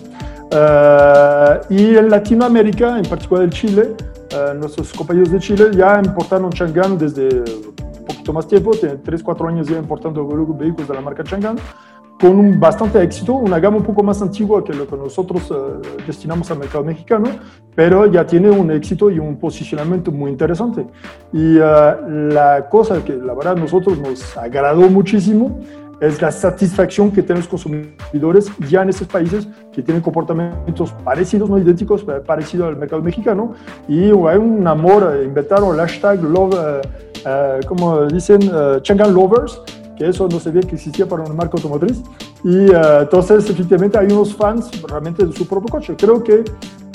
Uh, 0.57 1.61
y 1.69 1.97
en 1.97 2.09
Latinoamérica, 2.09 2.99
en 2.99 3.05
particular 3.05 3.45
en 3.45 3.51
Chile, 3.51 3.95
uh, 4.33 4.55
nuestros 4.55 4.91
compañeros 4.93 5.31
de 5.31 5.39
Chile 5.39 5.71
ya 5.75 6.01
importaron 6.03 6.51
Chang'an 6.51 6.97
desde 6.97 7.29
un 7.29 8.05
poquito 8.07 8.33
más 8.33 8.49
tiempo, 8.49 8.71
tienen 8.73 9.03
3, 9.03 9.23
4 9.23 9.49
años 9.49 9.69
ya 9.69 9.79
importando 9.79 10.27
vehículos 10.27 10.89
de 10.89 10.95
la 10.95 11.01
marca 11.03 11.23
Chang'an 11.23 11.57
con 12.23 12.39
un 12.39 12.61
bastante 12.61 13.03
éxito, 13.03 13.35
una 13.35 13.59
gama 13.59 13.79
un 13.79 13.83
poco 13.83 14.01
más 14.01 14.23
antigua 14.23 14.63
que 14.63 14.73
lo 14.73 14.87
que 14.87 14.97
nosotros 14.97 15.51
uh, 15.51 15.83
destinamos 16.07 16.49
al 16.53 16.61
mercado 16.61 16.85
mexicano, 16.85 17.27
pero 17.75 18.07
ya 18.07 18.25
tiene 18.25 18.49
un 18.49 18.71
éxito 18.71 19.11
y 19.11 19.19
un 19.19 19.37
posicionamiento 19.37 20.13
muy 20.13 20.31
interesante. 20.31 20.87
Y 21.33 21.57
uh, 21.57 22.31
la 22.33 22.69
cosa 22.71 23.05
que 23.05 23.17
la 23.17 23.35
verdad 23.35 23.57
nosotros 23.57 23.99
nos 23.99 24.37
agradó 24.37 24.83
muchísimo 24.89 25.59
es 26.01 26.23
la 26.23 26.31
satisfacción 26.31 27.11
que 27.11 27.25
tienen 27.25 27.39
los 27.39 27.49
consumidores 27.49 28.53
ya 28.69 28.83
en 28.83 28.91
estos 28.91 29.09
países 29.09 29.49
que 29.73 29.83
tienen 29.83 30.01
comportamientos 30.01 30.93
parecidos, 31.05 31.51
no 31.51 31.59
idénticos, 31.59 32.05
pero 32.05 32.23
parecidos 32.23 32.69
al 32.69 32.77
mercado 32.77 33.03
mexicano. 33.03 33.55
Y 33.89 34.05
hay 34.05 34.39
un 34.39 34.65
amor, 34.69 35.23
inventaron 35.25 35.75
el 35.75 35.81
hashtag 35.81 36.23
love, 36.23 36.55
uh, 36.55 37.67
como 37.67 38.07
dicen, 38.07 38.41
Changan 38.83 39.13
Lovers, 39.13 39.61
que 39.97 40.09
eso 40.09 40.29
no 40.29 40.41
sabía 40.41 40.63
que 40.63 40.75
existía 40.75 41.07
para 41.07 41.23
una 41.23 41.35
marca 41.35 41.57
automotriz. 41.57 42.03
Y 42.45 42.71
uh, 42.71 43.03
entonces, 43.03 43.49
efectivamente, 43.49 43.99
hay 43.99 44.07
unos 44.07 44.35
fans 44.35 44.71
realmente 44.83 45.25
de 45.25 45.33
su 45.33 45.47
propio 45.47 45.71
coche. 45.71 45.95
Creo 45.97 46.23
que 46.23 46.45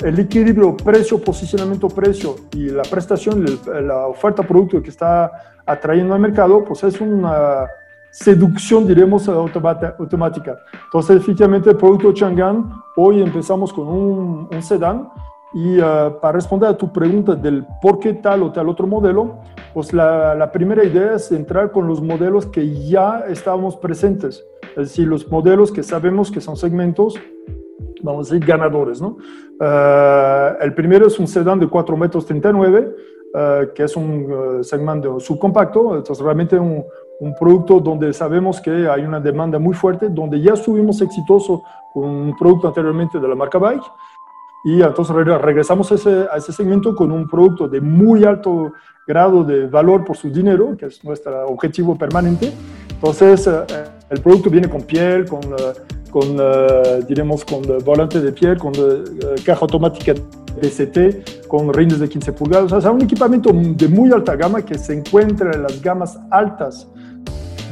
el 0.04 0.18
equilibrio 0.18 0.76
precio-posicionamiento-precio 0.76 2.36
y 2.52 2.70
la 2.70 2.82
prestación, 2.82 3.44
la 3.82 4.06
oferta 4.06 4.42
producto 4.42 4.82
que 4.82 4.90
está 4.90 5.30
atrayendo 5.66 6.14
al 6.14 6.20
mercado, 6.20 6.64
pues 6.64 6.84
es 6.84 7.00
una 7.00 7.66
seducción, 8.10 8.86
diremos, 8.86 9.28
automática. 9.28 10.58
Entonces, 10.84 11.16
efectivamente, 11.16 11.70
el 11.70 11.76
producto 11.76 12.12
Chang'an, 12.12 12.70
hoy 12.96 13.22
empezamos 13.22 13.72
con 13.72 13.88
un, 13.88 14.48
un 14.52 14.62
sedán 14.62 15.08
y 15.52 15.78
uh, 15.78 16.18
para 16.20 16.32
responder 16.32 16.68
a 16.68 16.76
tu 16.76 16.92
pregunta 16.92 17.34
del 17.34 17.66
por 17.80 17.98
qué 17.98 18.14
tal 18.14 18.42
o 18.42 18.52
tal 18.52 18.68
otro 18.68 18.86
modelo, 18.86 19.38
pues 19.78 19.92
la, 19.92 20.34
la, 20.34 20.50
primera 20.50 20.82
idea 20.82 21.14
es 21.14 21.30
entrar 21.30 21.70
con 21.70 21.86
los 21.86 22.02
modelos 22.02 22.46
que 22.46 22.84
ya 22.88 23.26
estábamos 23.28 23.76
presentes, 23.76 24.44
es 24.70 24.88
decir, 24.88 25.06
los 25.06 25.30
modelos 25.30 25.70
que 25.70 25.84
sabemos 25.84 26.32
que 26.32 26.40
son 26.40 26.56
segmentos, 26.56 27.14
vamos 28.02 28.28
a 28.28 28.34
decir, 28.34 28.44
ganadores. 28.44 29.00
¿no? 29.00 29.18
Uh, 29.60 30.60
el 30.60 30.74
primero 30.74 31.06
es 31.06 31.16
un 31.20 31.28
sedán 31.28 31.60
de 31.60 31.68
4 31.68 31.96
metros 31.96 32.26
39, 32.26 32.92
uh, 33.34 33.72
que 33.72 33.84
es 33.84 33.94
un 33.94 34.64
segmento 34.64 35.20
subcompacto, 35.20 35.96
entonces 35.96 36.24
realmente 36.24 36.58
un, 36.58 36.82
un 37.20 37.34
producto 37.36 37.78
donde 37.78 38.12
sabemos 38.12 38.60
que 38.60 38.88
hay 38.88 39.02
una 39.02 39.20
demanda 39.20 39.60
muy 39.60 39.74
fuerte, 39.74 40.08
donde 40.08 40.40
ya 40.40 40.54
estuvimos 40.54 41.00
exitoso 41.00 41.62
con 41.94 42.02
un 42.02 42.36
producto 42.36 42.66
anteriormente 42.66 43.20
de 43.20 43.28
la 43.28 43.36
marca 43.36 43.58
Bike 43.58 43.84
y 44.64 44.82
entonces 44.82 45.14
regresamos 45.14 45.90
a 45.92 45.94
ese, 45.94 46.26
a 46.30 46.36
ese 46.36 46.52
segmento 46.52 46.94
con 46.94 47.12
un 47.12 47.28
producto 47.28 47.68
de 47.68 47.80
muy 47.80 48.24
alto 48.24 48.72
grado 49.08 49.42
de 49.42 49.66
valor 49.66 50.04
por 50.04 50.16
su 50.16 50.30
dinero, 50.30 50.76
que 50.76 50.86
es 50.86 51.02
nuestro 51.02 51.46
objetivo 51.48 51.96
permanente. 51.96 52.52
Entonces, 52.90 53.46
eh, 53.46 53.64
el 54.10 54.20
producto 54.20 54.50
viene 54.50 54.68
con 54.68 54.82
piel, 54.82 55.24
con, 55.24 55.40
eh, 55.44 55.72
con 56.10 56.38
uh, 56.38 57.02
diremos, 57.08 57.44
con 57.44 57.62
volante 57.84 58.20
de 58.20 58.32
piel, 58.32 58.58
con 58.58 58.72
caja 59.44 59.60
automática 59.62 60.12
DCT, 60.60 61.46
con 61.48 61.72
rines 61.72 61.98
de 62.00 62.08
15 62.08 62.32
pulgadas. 62.34 62.72
O 62.72 62.80
sea, 62.80 62.90
un 62.90 63.02
equipamiento 63.02 63.50
de 63.52 63.88
muy 63.88 64.12
alta 64.12 64.36
gama 64.36 64.62
que 64.62 64.76
se 64.76 64.92
encuentra 64.92 65.52
en 65.54 65.62
las 65.62 65.80
gamas 65.80 66.18
altas, 66.30 66.86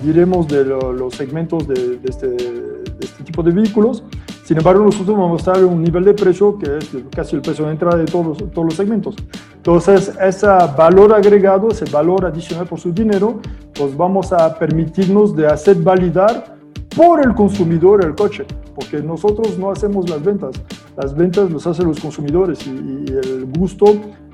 diremos, 0.02 0.48
de 0.48 0.64
los 0.64 1.14
segmentos 1.14 1.68
de, 1.68 1.98
de, 1.98 2.08
este, 2.08 2.28
de 2.28 3.00
este 3.00 3.24
tipo 3.24 3.42
de 3.42 3.52
vehículos 3.52 4.04
sin 4.46 4.58
embargo, 4.58 4.84
nosotros 4.84 5.18
vamos 5.18 5.48
a 5.48 5.54
dar 5.54 5.64
un 5.64 5.82
nivel 5.82 6.04
de 6.04 6.14
precio 6.14 6.56
que 6.56 6.78
es 6.78 6.88
casi 7.10 7.34
el 7.34 7.42
precio 7.42 7.64
de 7.64 7.72
entrada 7.72 7.96
de 7.96 8.04
todos 8.04 8.38
todos 8.52 8.64
los 8.64 8.74
segmentos. 8.74 9.16
Entonces, 9.56 10.12
ese 10.22 10.46
valor 10.46 11.12
agregado, 11.12 11.66
ese 11.68 11.84
valor 11.90 12.26
adicional 12.26 12.64
por 12.64 12.78
su 12.78 12.92
dinero, 12.92 13.40
pues 13.74 13.96
vamos 13.96 14.32
a 14.32 14.56
permitirnos 14.56 15.34
de 15.34 15.48
hacer 15.48 15.74
validar 15.78 16.56
por 16.96 17.26
el 17.26 17.34
consumidor 17.34 18.04
el 18.04 18.14
coche, 18.14 18.44
porque 18.76 19.02
nosotros 19.02 19.58
no 19.58 19.72
hacemos 19.72 20.08
las 20.08 20.22
ventas, 20.22 20.54
las 20.96 21.12
ventas 21.12 21.50
las 21.50 21.66
hacen 21.66 21.88
los 21.88 21.98
consumidores 21.98 22.64
y, 22.68 22.70
y 22.70 23.04
el 23.08 23.46
gusto 23.46 23.86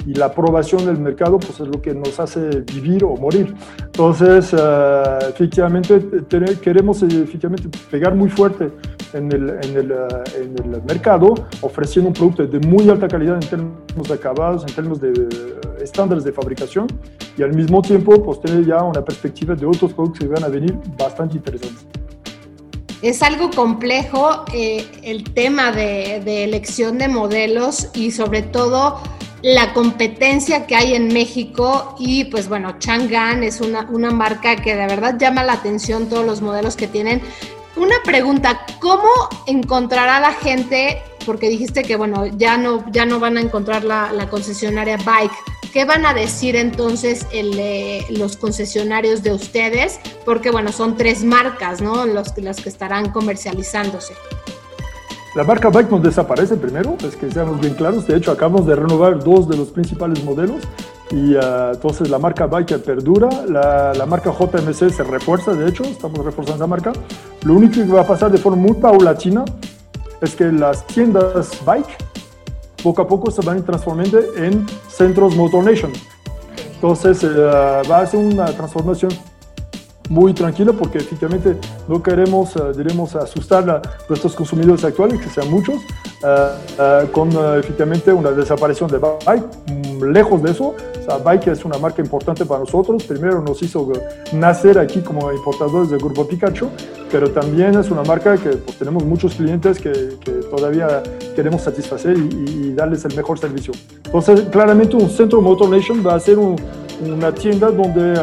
y 0.07 0.15
la 0.15 0.27
aprobación 0.27 0.85
del 0.85 0.99
mercado 0.99 1.39
pues 1.39 1.61
es 1.61 1.69
lo 1.69 1.81
que 1.81 1.95
nos 1.95 2.19
hace 2.19 2.41
vivir 2.73 3.05
o 3.05 3.17
morir. 3.17 3.55
Entonces, 3.79 4.53
uh, 4.53 5.29
efectivamente, 5.29 6.01
queremos 6.61 7.03
efectivamente 7.03 7.69
pegar 7.91 8.15
muy 8.15 8.29
fuerte 8.29 8.71
en 9.13 9.31
el, 9.31 9.51
en, 9.51 9.77
el, 9.77 9.93
uh, 9.93 10.41
en 10.41 10.75
el, 10.75 10.83
mercado, 10.83 11.35
ofreciendo 11.61 12.09
un 12.09 12.15
producto 12.15 12.47
de 12.47 12.59
muy 12.67 12.89
alta 12.89 13.09
calidad 13.09 13.35
en 13.35 13.49
términos 13.49 14.09
de 14.09 14.15
acabados, 14.15 14.65
en 14.67 14.75
términos 14.75 15.01
de 15.01 15.13
estándares 15.83 16.25
de 16.25 16.33
fabricación 16.33 16.87
y 17.37 17.43
al 17.43 17.55
mismo 17.55 17.83
tiempo 17.83 18.23
pues 18.23 18.41
tener 18.41 18.65
ya 18.65 18.83
una 18.83 19.05
perspectiva 19.05 19.55
de 19.55 19.67
otros 19.67 19.93
productos 19.93 20.21
que 20.21 20.27
van 20.27 20.45
a 20.45 20.49
venir 20.49 20.77
bastante 20.99 21.37
interesantes. 21.37 21.87
Es 23.03 23.21
algo 23.21 23.51
complejo 23.51 24.45
eh, 24.55 24.87
el 25.03 25.25
tema 25.25 25.73
de, 25.73 26.23
de 26.25 26.45
elección 26.45 26.99
de 26.99 27.09
modelos 27.09 27.89
y 27.95 28.13
sobre 28.13 28.43
todo 28.43 29.01
la 29.43 29.73
competencia 29.75 30.67
que 30.67 30.77
hay 30.77 30.95
en 30.95 31.09
México 31.09 31.97
y 31.99 32.25
pues 32.25 32.49
bueno, 32.49 32.79
Chang'an 32.79 33.43
es 33.43 33.61
una, 33.61 33.89
una 33.91 34.11
marca 34.11 34.57
que 34.57 34.77
de 34.77 34.87
verdad 34.87 35.19
llama 35.19 35.43
la 35.43 35.55
atención 35.55 36.09
todos 36.09 36.25
los 36.25 36.41
modelos 36.41 36.77
que 36.77 36.87
tienen. 36.87 37.21
Una 37.75 37.97
pregunta, 38.05 38.65
¿cómo 38.81 39.09
encontrará 39.47 40.21
la 40.21 40.33
gente? 40.33 41.03
Porque 41.27 41.49
dijiste 41.49 41.83
que 41.83 41.97
bueno, 41.97 42.27
ya 42.27 42.57
no, 42.57 42.85
ya 42.93 43.05
no 43.05 43.19
van 43.19 43.37
a 43.37 43.41
encontrar 43.41 43.85
la, 43.85 44.13
la 44.13 44.29
concesionaria 44.29 44.97
Bike. 44.99 45.33
¿Qué 45.73 45.87
van 45.87 46.05
a 46.05 46.13
decir 46.13 46.55
entonces 46.55 47.27
eh, 47.33 48.05
los 48.11 48.37
concesionarios 48.37 49.23
de 49.23 49.33
ustedes? 49.33 50.01
Porque 50.27 50.51
bueno, 50.51 50.71
son 50.71 50.99
tres 50.99 51.25
marcas, 51.25 51.81
¿no? 51.81 52.05
Los, 52.05 52.37
las 52.37 52.61
que 52.61 52.69
estarán 52.69 53.11
comercializándose. 53.11 54.13
La 55.35 55.45
marca 55.45 55.71
Bike 55.71 55.91
no 55.91 55.99
desaparece 55.99 56.57
primero, 56.57 56.95
es 57.03 57.17
que 57.17 57.31
seamos 57.31 57.59
bien 57.59 57.73
claros. 57.73 58.07
De 58.07 58.17
hecho, 58.17 58.33
acabamos 58.33 58.67
de 58.67 58.77
renovar 58.77 59.25
dos 59.25 59.49
de 59.49 59.57
los 59.57 59.69
principales 59.69 60.23
modelos 60.25 60.61
y 61.11 61.35
uh, 61.35 61.73
entonces 61.73 62.11
la 62.11 62.19
marca 62.19 62.47
Bike 62.47 62.79
perdura. 62.81 63.31
La, 63.49 63.95
la, 63.95 64.05
marca 64.05 64.31
JMC 64.31 64.91
se 64.91 65.03
refuerza, 65.03 65.55
de 65.55 65.71
hecho, 65.71 65.85
estamos 65.85 66.23
reforzando 66.23 66.65
la 66.65 66.67
marca. 66.67 66.93
Lo 67.45 67.55
único 67.55 67.77
que 67.77 67.85
va 67.85 68.03
a 68.03 68.07
pasar 68.07 68.31
de 68.31 68.37
forma 68.37 68.61
muy 68.61 68.75
paulatina 68.75 69.45
es 70.21 70.37
que 70.37 70.53
las 70.53 70.87
tiendas 70.87 71.51
Bike 71.65 71.97
poco 72.83 73.01
a 73.01 73.09
poco 73.09 73.31
se 73.31 73.41
van 73.41 73.65
transformando 73.65 74.19
en 74.37 74.67
centros 74.89 75.35
Motor 75.35 75.65
Nation. 75.65 75.93
Entonces 76.75 77.25
uh, 77.25 77.89
va 77.91 78.01
a 78.01 78.07
ser 78.07 78.21
una 78.21 78.47
transformación 78.47 79.13
muy 80.09 80.35
tranquila 80.35 80.73
porque 80.73 80.99
efectivamente 80.99 81.57
no 81.89 82.03
queremos, 82.03 82.55
uh, 82.57 82.73
diremos, 82.77 83.15
asustar 83.17 83.69
a 83.69 83.83
nuestros 84.09 84.35
consumidores 84.35 84.85
actuales, 84.85 85.21
que 85.21 85.29
sean 85.29 85.51
muchos, 85.51 85.77
uh, 85.77 87.07
uh, 87.07 87.11
con 87.13 87.31
efectivamente 87.59 88.13
una 88.13 88.31
desaparición 88.31 88.91
de 88.91 88.99
Bike. 88.99 89.45
Mm, 89.69 90.05
lejos 90.13 90.43
de 90.43 90.51
eso, 90.51 90.75
o 91.03 91.05
sea, 91.05 91.19
Bike 91.19 91.49
es 91.49 91.65
una 91.65 91.79
marca 91.79 92.03
importante 92.03 92.45
para 92.45 92.61
nosotros. 92.61 93.03
Primero 93.05 93.43
nos 93.43 93.63
hizo 93.63 93.93
nacer 94.33 94.79
aquí 94.79 95.01
como 95.01 95.33
importadores 95.33 95.91
del 95.91 95.99
grupo 95.99 96.27
Pikachu, 96.27 96.69
pero 97.11 97.31
también 97.31 97.79
es 97.79 97.91
una 97.91 98.03
marca 98.03 98.37
que 98.37 98.51
pues, 98.51 98.79
tenemos 98.79 99.05
muchos 99.05 99.35
clientes 99.35 99.79
que, 99.79 100.17
que 100.25 100.33
todavía 100.51 101.03
queremos 101.35 101.63
satisfacer 101.63 102.17
y, 102.17 102.69
y, 102.69 102.75
darles 102.75 103.05
el 103.05 103.15
mejor 103.15 103.39
servicio. 103.39 103.75
Entonces, 104.05 104.43
claramente 104.51 104.97
un 104.97 105.11
centro 105.11 105.41
Motor 105.41 105.71
Nation 105.71 106.07
va 106.07 106.15
a 106.15 106.21
ser 106.21 106.39
un, 106.39 106.57
una 107.05 107.33
tienda 107.33 107.71
donde 107.71 108.15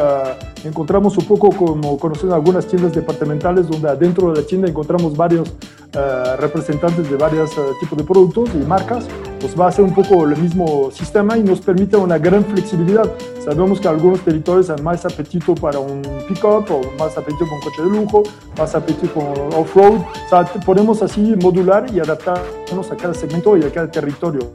encontramos 0.64 1.16
un 1.16 1.24
poco 1.24 1.50
como 1.50 1.98
conocen 1.98 2.32
algunas 2.32 2.66
tiendas 2.66 2.92
departamentales 2.92 3.68
donde 3.68 3.88
adentro 3.88 4.32
de 4.32 4.40
la 4.40 4.46
tienda 4.46 4.68
encontramos 4.68 5.16
varios 5.16 5.48
uh, 5.48 6.36
representantes 6.38 7.10
de 7.10 7.16
varios 7.16 7.56
uh, 7.56 7.62
tipos 7.80 7.98
de 7.98 8.04
productos 8.04 8.50
y 8.54 8.58
marcas, 8.58 9.06
pues 9.40 9.58
va 9.58 9.68
a 9.68 9.72
ser 9.72 9.84
un 9.84 9.94
poco 9.94 10.24
el 10.24 10.36
mismo 10.36 10.90
sistema 10.90 11.36
y 11.38 11.42
nos 11.42 11.60
permite 11.60 11.96
una 11.96 12.18
gran 12.18 12.44
flexibilidad. 12.44 13.10
Sabemos 13.44 13.80
que 13.80 13.88
algunos 13.88 14.20
territorios 14.20 14.70
han 14.70 14.82
más 14.82 15.04
apetito 15.04 15.54
para 15.54 15.78
un 15.78 16.02
pick-up 16.28 16.66
o 16.70 16.80
más 16.98 17.16
apetito 17.16 17.44
un 17.44 17.60
coche 17.60 17.82
de 17.82 17.90
lujo, 17.90 18.22
más 18.58 18.74
apetito 18.74 19.14
para 19.14 19.58
off-road. 19.58 20.00
O 20.32 20.60
podemos 20.64 21.02
así 21.02 21.34
modular 21.42 21.86
y 21.92 22.00
adaptarnos 22.00 22.90
a 22.90 22.96
cada 22.96 23.14
segmento 23.14 23.56
y 23.56 23.64
a 23.64 23.72
cada 23.72 23.90
territorio 23.90 24.52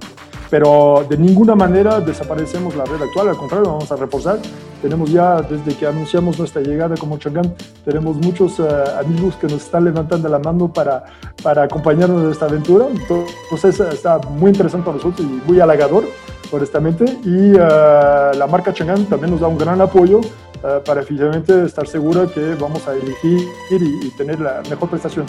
pero 0.56 1.06
de 1.10 1.18
ninguna 1.18 1.54
manera 1.54 2.00
desaparecemos 2.00 2.78
la 2.78 2.86
red 2.86 3.02
actual, 3.02 3.28
al 3.28 3.36
contrario, 3.36 3.66
vamos 3.66 3.92
a 3.92 3.98
reforzar. 3.98 4.40
Tenemos 4.82 5.12
ya, 5.12 5.42
desde 5.42 5.76
que 5.78 5.86
anunciamos 5.86 6.40
nuestra 6.40 6.62
llegada 6.62 6.96
como 6.96 7.18
Chang'an, 7.18 7.54
tenemos 7.84 8.16
muchos 8.16 8.58
uh, 8.60 8.66
amigos 8.98 9.36
que 9.36 9.48
nos 9.48 9.66
están 9.66 9.84
levantando 9.84 10.30
la 10.30 10.40
mano 10.40 10.72
para, 10.72 11.04
para 11.44 11.64
acompañarnos 11.64 12.24
en 12.24 12.32
esta 12.32 12.46
aventura. 12.46 12.86
Entonces 12.90 13.82
está 13.82 14.18
muy 14.20 14.52
interesante 14.52 14.86
para 14.86 14.96
nosotros 14.96 15.28
y 15.28 15.42
muy 15.46 15.60
halagador, 15.60 16.06
honestamente. 16.54 17.04
Y 17.26 17.52
uh, 17.56 18.38
la 18.38 18.48
marca 18.50 18.72
Chang'an 18.72 19.04
también 19.08 19.32
nos 19.32 19.42
da 19.42 19.50
un 19.50 19.58
gran 19.58 19.82
apoyo 19.82 20.20
uh, 20.20 20.82
para 20.86 21.04
finalmente 21.04 21.66
estar 21.66 21.86
segura 21.86 22.28
que 22.28 22.56
vamos 22.56 22.88
a 22.88 22.94
elegir 22.94 23.46
y, 23.72 24.08
y 24.08 24.10
tener 24.12 24.40
la 24.40 24.62
mejor 24.70 24.88
prestación. 24.88 25.26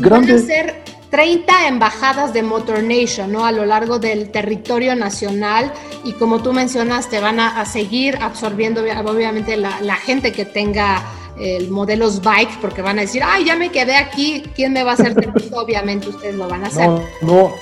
Grande. 0.00 0.93
30 1.14 1.68
embajadas 1.68 2.32
de 2.32 2.42
Motor 2.42 2.82
Nation, 2.82 3.30
¿no? 3.30 3.46
A 3.46 3.52
lo 3.52 3.64
largo 3.64 4.00
del 4.00 4.32
territorio 4.32 4.96
nacional 4.96 5.72
y 6.02 6.12
como 6.14 6.42
tú 6.42 6.52
mencionas, 6.52 7.08
te 7.08 7.20
van 7.20 7.38
a, 7.38 7.64
seguir 7.66 8.18
absorbiendo 8.20 8.82
obviamente 8.82 9.56
la, 9.56 9.94
gente 9.94 10.32
que 10.32 10.44
tenga 10.44 11.04
el 11.38 11.70
modelos 11.70 12.20
bike, 12.20 12.58
porque 12.60 12.82
van 12.82 12.98
a 12.98 13.02
decir, 13.02 13.22
ay, 13.24 13.44
ya 13.44 13.54
me 13.54 13.70
quedé 13.70 13.94
aquí, 13.94 14.42
¿quién 14.56 14.72
me 14.72 14.82
va 14.82 14.90
a 14.90 14.94
hacer 14.94 15.14
servicio? 15.14 15.56
obviamente 15.60 16.08
ustedes 16.08 16.34
lo 16.34 16.48
van 16.48 16.64
a 16.64 16.66
hacer. 16.66 16.88
No, 16.88 17.52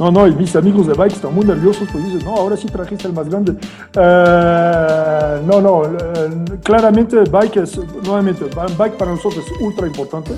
no. 0.00 0.10
No, 0.10 0.26
y 0.26 0.34
mis 0.34 0.54
amigos 0.56 0.88
de 0.88 0.92
Bike 0.92 1.14
están 1.14 1.34
muy 1.34 1.46
nerviosos 1.46 1.88
porque 1.90 2.06
dicen, 2.06 2.26
no, 2.26 2.36
ahora 2.36 2.54
sí 2.54 2.66
trajiste 2.66 3.06
el 3.06 3.14
más 3.14 3.30
grande. 3.30 3.52
Uh, 3.52 5.46
no, 5.46 5.60
no, 5.62 5.78
uh, 5.78 6.60
claramente 6.62 7.20
Bike 7.30 7.56
es, 7.56 7.78
nuevamente, 8.04 8.44
Bike 8.76 8.98
para 8.98 9.12
nosotros 9.12 9.42
es 9.46 9.60
ultra 9.60 9.86
importante. 9.86 10.32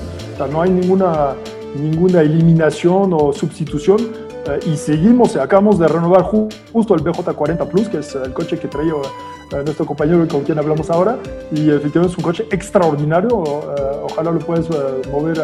No 0.52 0.62
hay 0.62 0.70
ninguna 0.70 1.34
ninguna 1.76 2.20
eliminación 2.22 3.12
o 3.12 3.32
sustitución. 3.32 3.98
eh, 4.46 4.60
y 4.66 4.76
seguimos, 4.76 5.36
acabamos 5.36 5.78
de 5.78 5.88
renovar 5.88 6.22
justo 6.22 6.94
el 6.94 7.02
BJ40 7.02 7.68
Plus, 7.68 7.88
que 7.88 7.98
es 7.98 8.14
el 8.14 8.32
coche 8.32 8.58
que 8.58 8.68
traía 8.68 8.94
eh, 8.94 9.62
nuestro 9.64 9.84
compañero 9.84 10.26
con 10.28 10.42
quien 10.42 10.58
hablamos 10.58 10.88
ahora, 10.90 11.18
y 11.52 11.70
efectivamente 11.70 12.12
es 12.12 12.18
un 12.18 12.24
coche 12.24 12.46
extraordinario, 12.50 13.42
ojalá 14.04 14.30
lo 14.30 14.38
puedas 14.38 14.68
mover, 15.10 15.38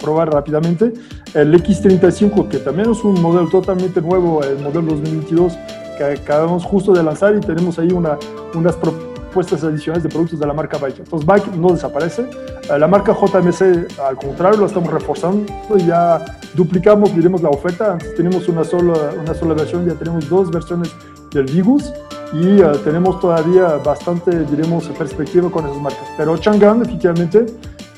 probar 0.00 0.32
rápidamente. 0.32 0.92
El 1.34 1.54
X35, 1.54 2.48
que 2.48 2.58
también 2.58 2.90
es 2.90 3.04
un 3.04 3.20
modelo 3.20 3.48
totalmente 3.48 4.00
nuevo, 4.00 4.42
el 4.42 4.58
modelo 4.58 4.82
2022, 4.82 5.52
que 5.98 6.04
acabamos 6.04 6.64
justo 6.64 6.92
de 6.92 7.02
lanzar 7.02 7.36
y 7.36 7.40
tenemos 7.40 7.78
ahí 7.78 7.92
una, 7.92 8.18
unas 8.54 8.74
propuestas 8.76 9.09
puestas 9.32 9.64
adicionales 9.64 10.02
de 10.02 10.08
productos 10.08 10.38
de 10.38 10.46
la 10.46 10.52
marca 10.52 10.78
Bike. 10.78 11.00
Entonces 11.00 11.26
Bike 11.26 11.54
no 11.56 11.68
desaparece. 11.72 12.22
Eh, 12.22 12.78
la 12.78 12.86
marca 12.86 13.12
JMC, 13.12 13.98
al 14.00 14.16
contrario, 14.16 14.60
lo 14.60 14.66
estamos 14.66 14.92
reforzando. 14.92 15.46
Ya 15.76 16.24
duplicamos, 16.54 17.14
diremos, 17.14 17.42
la 17.42 17.50
oferta. 17.50 17.92
Antes 17.92 18.14
teníamos 18.14 18.48
una 18.48 18.64
sola, 18.64 19.12
una 19.20 19.34
sola 19.34 19.54
versión, 19.54 19.86
ya 19.86 19.94
tenemos 19.94 20.28
dos 20.28 20.50
versiones 20.50 20.90
del 21.32 21.46
Vigus 21.46 21.92
y 22.32 22.62
uh, 22.62 22.76
tenemos 22.84 23.20
todavía 23.20 23.76
bastante, 23.84 24.44
diremos, 24.44 24.88
perspectiva 24.88 25.50
con 25.50 25.66
esas 25.66 25.80
marcas. 25.80 26.08
Pero 26.16 26.36
Chang'an, 26.36 26.82
efectivamente, 26.82 27.46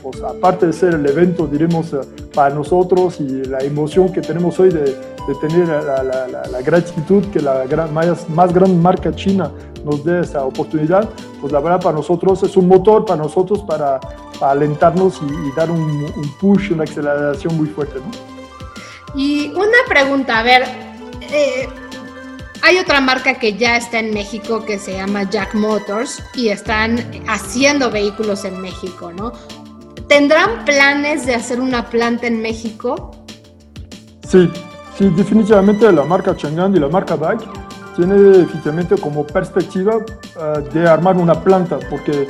pues, 0.03 0.23
aparte 0.23 0.67
de 0.67 0.73
ser 0.73 0.95
el 0.95 1.07
evento, 1.07 1.47
diremos, 1.47 1.93
uh, 1.93 2.01
para 2.35 2.55
nosotros 2.55 3.21
y 3.21 3.45
la 3.45 3.59
emoción 3.59 4.13
que 4.13 4.21
tenemos 4.21 4.59
hoy 4.59 4.71
de, 4.71 4.97
de 5.27 5.35
tener 5.37 5.69
la, 5.69 6.03
la, 6.03 6.27
la, 6.27 6.63
gratitud 6.63 7.25
que 7.27 7.41
la 7.41 7.65
gran, 7.67 7.93
más, 7.95 8.29
más 8.31 8.53
gran 8.53 8.81
marca 8.83 9.15
china 9.15 9.53
nos 9.85 10.05
dé 10.05 10.21
esa 10.21 10.45
oportunidad, 10.45 11.09
pues 11.41 11.53
la 11.53 11.61
verdad 11.61 11.81
para 11.81 11.97
nosotros 11.97 12.43
es 12.43 12.57
un 12.57 12.69
motor 12.69 13.05
para 13.05 13.23
nosotros 13.23 13.61
para, 13.63 14.01
para 14.39 14.53
alentarnos 14.53 15.21
y, 15.23 15.57
dar 15.57 15.71
un, 15.71 15.81
un, 15.81 16.39
push, 16.41 16.73
una 16.73 16.85
aceleración 16.85 17.57
muy 17.57 17.67
fuerte. 17.67 17.99
¿no? 18.01 18.11
Y 19.15 19.51
una 19.51 19.79
pregunta, 19.89 20.39
a 20.39 20.43
ver, 20.43 20.65
eh, 21.21 21.69
hay 22.63 22.79
otra 22.79 23.01
marca 23.01 23.35
que 23.35 23.55
ya 23.55 23.77
está 23.77 23.99
en 23.99 24.13
México 24.15 24.65
que 24.65 24.79
se 24.79 24.95
llama 24.95 25.29
Jack 25.29 25.55
Motors 25.55 26.23
y 26.35 26.49
están 26.49 26.99
haciendo 27.27 27.91
vehículos 27.91 28.45
en 28.45 28.61
México, 28.61 29.13
¿no? 29.13 29.33
¿Tendrán 30.09 30.65
planes 30.65 31.27
de 31.27 31.35
hacer 31.35 31.61
una 31.61 31.89
planta 31.89 32.27
en 32.27 32.41
México? 32.41 33.11
Sí, 34.29 34.49
sí, 34.97 35.11
definitivamente 35.11 35.91
la 35.93 36.05
marca 36.05 36.37
Chang'an 36.37 36.75
y 36.77 36.81
la 36.81 36.89
marca 36.89 37.17
Bike 37.17 37.45
tiene 37.97 38.43
efectivamente 38.43 38.97
como 38.97 39.27
perspectiva 39.27 39.97
uh, 39.97 40.61
de 40.73 40.89
armar 40.89 41.17
una 41.17 41.35
planta, 41.35 41.79
porque 41.91 42.27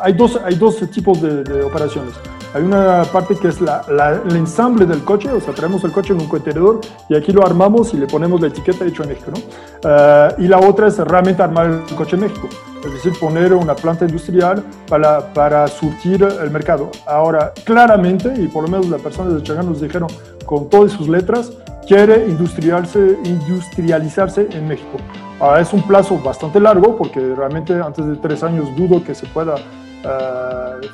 hay 0.00 0.12
dos, 0.14 0.40
hay 0.44 0.54
dos 0.54 0.78
tipos 0.90 1.20
de 1.20 1.62
operaciones. 1.62 2.14
Hay 2.54 2.62
una 2.62 3.02
parte 3.02 3.34
que 3.34 3.48
es 3.48 3.60
la, 3.60 3.82
el 4.24 4.36
ensamble 4.36 4.86
del 4.86 5.02
coche, 5.02 5.28
o 5.28 5.40
sea, 5.40 5.52
traemos 5.52 5.82
el 5.82 5.90
coche 5.90 6.12
en 6.12 6.20
un 6.20 6.28
contenedor 6.28 6.80
y 7.08 7.16
aquí 7.16 7.32
lo 7.32 7.44
armamos 7.44 7.92
y 7.94 7.96
le 7.96 8.06
ponemos 8.06 8.40
la 8.40 8.46
etiqueta 8.46 8.84
hecho 8.84 9.02
en 9.02 9.08
México, 9.08 9.32
¿no? 9.32 9.40
Uh, 9.88 10.40
y 10.40 10.46
la 10.46 10.60
otra 10.60 10.86
es 10.86 10.96
realmente 10.98 11.42
armar 11.42 11.66
el 11.66 11.96
coche 11.96 12.14
en 12.14 12.22
México, 12.22 12.48
es 12.84 12.92
decir, 12.92 13.12
poner 13.18 13.52
una 13.54 13.74
planta 13.74 14.04
industrial 14.04 14.62
para, 14.88 15.34
para 15.34 15.66
surtir 15.66 16.22
el 16.22 16.50
mercado. 16.52 16.90
Ahora, 17.08 17.52
claramente, 17.64 18.32
y 18.36 18.46
por 18.46 18.62
lo 18.62 18.68
menos 18.68 18.88
las 18.88 19.00
personas 19.00 19.34
de 19.34 19.42
Chagán 19.42 19.66
nos 19.66 19.80
dijeron 19.80 20.08
con 20.46 20.70
todas 20.70 20.92
sus 20.92 21.08
letras, 21.08 21.50
quiere 21.88 22.24
industrializarse, 22.28 23.18
industrializarse 23.24 24.46
en 24.52 24.68
México. 24.68 24.98
Ahora, 25.40 25.60
es 25.60 25.72
un 25.72 25.82
plazo 25.82 26.18
bastante 26.18 26.60
largo 26.60 26.96
porque 26.96 27.18
realmente 27.36 27.74
antes 27.74 28.06
de 28.06 28.14
tres 28.14 28.44
años 28.44 28.68
dudo 28.76 29.02
que 29.02 29.12
se 29.12 29.26
pueda 29.26 29.56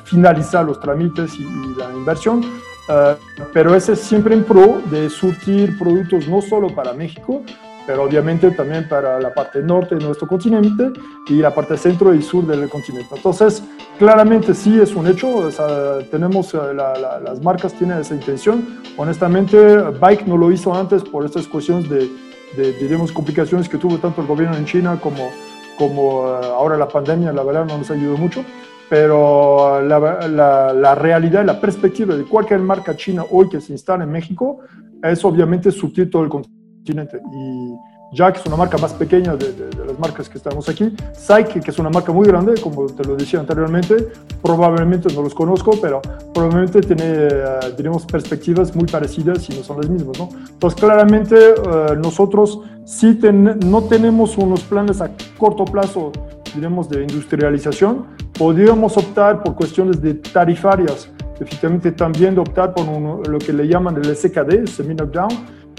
finalizar 0.05 0.65
los 0.65 0.79
trámites 0.79 1.35
y, 1.35 1.43
y 1.43 1.75
la 1.77 1.91
inversión, 1.93 2.39
uh, 2.39 3.15
pero 3.53 3.75
ese 3.75 3.93
es 3.93 3.99
siempre 3.99 4.33
en 4.35 4.43
pro 4.43 4.81
de 4.89 5.09
surtir 5.09 5.77
productos 5.77 6.27
no 6.27 6.41
solo 6.41 6.73
para 6.73 6.93
México, 6.93 7.41
pero 7.87 8.03
obviamente 8.03 8.51
también 8.51 8.87
para 8.87 9.19
la 9.19 9.33
parte 9.33 9.59
norte 9.61 9.95
de 9.95 10.05
nuestro 10.05 10.27
continente 10.27 10.91
y 11.27 11.37
la 11.37 11.53
parte 11.53 11.75
centro 11.77 12.13
y 12.13 12.21
sur 12.21 12.45
del 12.45 12.69
continente. 12.69 13.15
Entonces, 13.15 13.63
claramente 13.97 14.53
sí 14.53 14.79
es 14.79 14.93
un 14.93 15.07
hecho, 15.07 15.37
o 15.37 15.51
sea, 15.51 15.99
tenemos, 16.11 16.53
la, 16.53 16.93
la, 16.93 17.19
las 17.19 17.41
marcas 17.41 17.73
tienen 17.73 17.97
esa 17.97 18.13
intención. 18.13 18.79
Honestamente, 18.97 19.57
Bike 19.99 20.27
no 20.27 20.37
lo 20.37 20.51
hizo 20.51 20.73
antes 20.73 21.03
por 21.03 21.25
estas 21.25 21.47
cuestiones 21.47 21.89
de, 21.89 22.07
de 22.55 22.73
diríamos, 22.73 23.11
complicaciones 23.11 23.67
que 23.67 23.77
tuvo 23.77 23.97
tanto 23.97 24.21
el 24.21 24.27
gobierno 24.27 24.55
en 24.55 24.65
China 24.65 24.99
como, 25.01 25.29
como 25.77 26.27
ahora 26.27 26.77
la 26.77 26.87
pandemia, 26.87 27.33
la 27.33 27.43
verdad 27.43 27.65
no 27.65 27.79
nos 27.79 27.89
ayudó 27.89 28.15
mucho. 28.15 28.45
Pero 28.91 29.81
la, 29.81 30.27
la, 30.27 30.73
la 30.73 30.95
realidad, 30.95 31.45
la 31.45 31.61
perspectiva 31.61 32.13
de 32.13 32.25
cualquier 32.25 32.59
marca 32.59 32.93
china 32.93 33.23
hoy 33.31 33.47
que 33.47 33.61
se 33.61 33.71
instala 33.71 34.03
en 34.03 34.11
México 34.11 34.59
es 35.01 35.23
obviamente 35.23 35.71
surtir 35.71 36.09
todo 36.11 36.23
el 36.23 36.29
continente. 36.29 37.21
Y 37.33 37.73
Jack 38.17 38.39
es 38.39 38.45
una 38.45 38.57
marca 38.57 38.77
más 38.77 38.91
pequeña 38.91 39.37
de, 39.37 39.53
de, 39.53 39.69
de 39.69 39.85
las 39.85 39.97
marcas 39.97 40.27
que 40.27 40.37
estamos 40.37 40.67
aquí. 40.67 40.93
Psyche, 41.13 41.61
que 41.61 41.71
es 41.71 41.79
una 41.79 41.89
marca 41.89 42.11
muy 42.11 42.27
grande, 42.27 42.59
como 42.59 42.85
te 42.87 43.05
lo 43.05 43.15
decía 43.15 43.39
anteriormente, 43.39 44.09
probablemente 44.41 45.07
no 45.13 45.21
los 45.21 45.33
conozco, 45.33 45.71
pero 45.81 46.01
probablemente 46.33 46.81
tiene, 46.81 47.27
uh, 47.27 47.73
tenemos 47.77 48.05
perspectivas 48.05 48.75
muy 48.75 48.87
parecidas 48.87 49.49
y 49.49 49.53
no 49.53 49.63
son 49.63 49.77
las 49.77 49.89
mismas. 49.89 50.19
¿no? 50.19 50.27
Entonces, 50.49 50.77
claramente 50.77 51.37
uh, 51.37 51.95
nosotros 51.95 52.59
sí 52.83 53.13
ten, 53.13 53.57
no 53.69 53.83
tenemos 53.83 54.37
unos 54.37 54.59
planes 54.63 54.99
a 54.99 55.11
corto 55.37 55.63
plazo, 55.63 56.11
diremos, 56.53 56.89
de 56.89 57.03
industrialización. 57.03 58.19
Podríamos 58.41 58.97
optar 58.97 59.43
por 59.43 59.53
cuestiones 59.53 60.01
de 60.01 60.15
tarifarias, 60.15 61.07
efectivamente 61.39 61.91
también 61.91 62.39
optar 62.39 62.73
por 62.73 62.89
un, 62.89 63.21
lo 63.21 63.37
que 63.37 63.53
le 63.53 63.67
llaman 63.67 63.97
el 63.97 64.15
SKD, 64.15 64.65
Semi-Knockdown, 64.65 65.29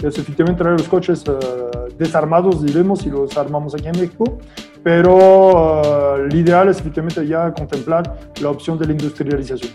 es 0.01 0.17
efectivamente 0.17 0.63
traer 0.63 0.79
los 0.79 0.87
coches 0.87 1.25
uh, 1.27 1.93
desarmados, 1.97 2.63
diremos, 2.63 3.05
y 3.05 3.09
los 3.09 3.35
armamos 3.35 3.75
aquí 3.75 3.87
en 3.87 3.99
México, 3.99 4.39
pero 4.81 5.13
uh, 5.13 6.15
el 6.23 6.33
ideal 6.33 6.69
es 6.69 6.79
efectivamente 6.79 7.27
ya 7.27 7.51
contemplar 7.51 8.31
la 8.39 8.51
opción 8.51 8.79
de 8.79 8.85
la 8.85 8.93
industrialización. 8.93 9.73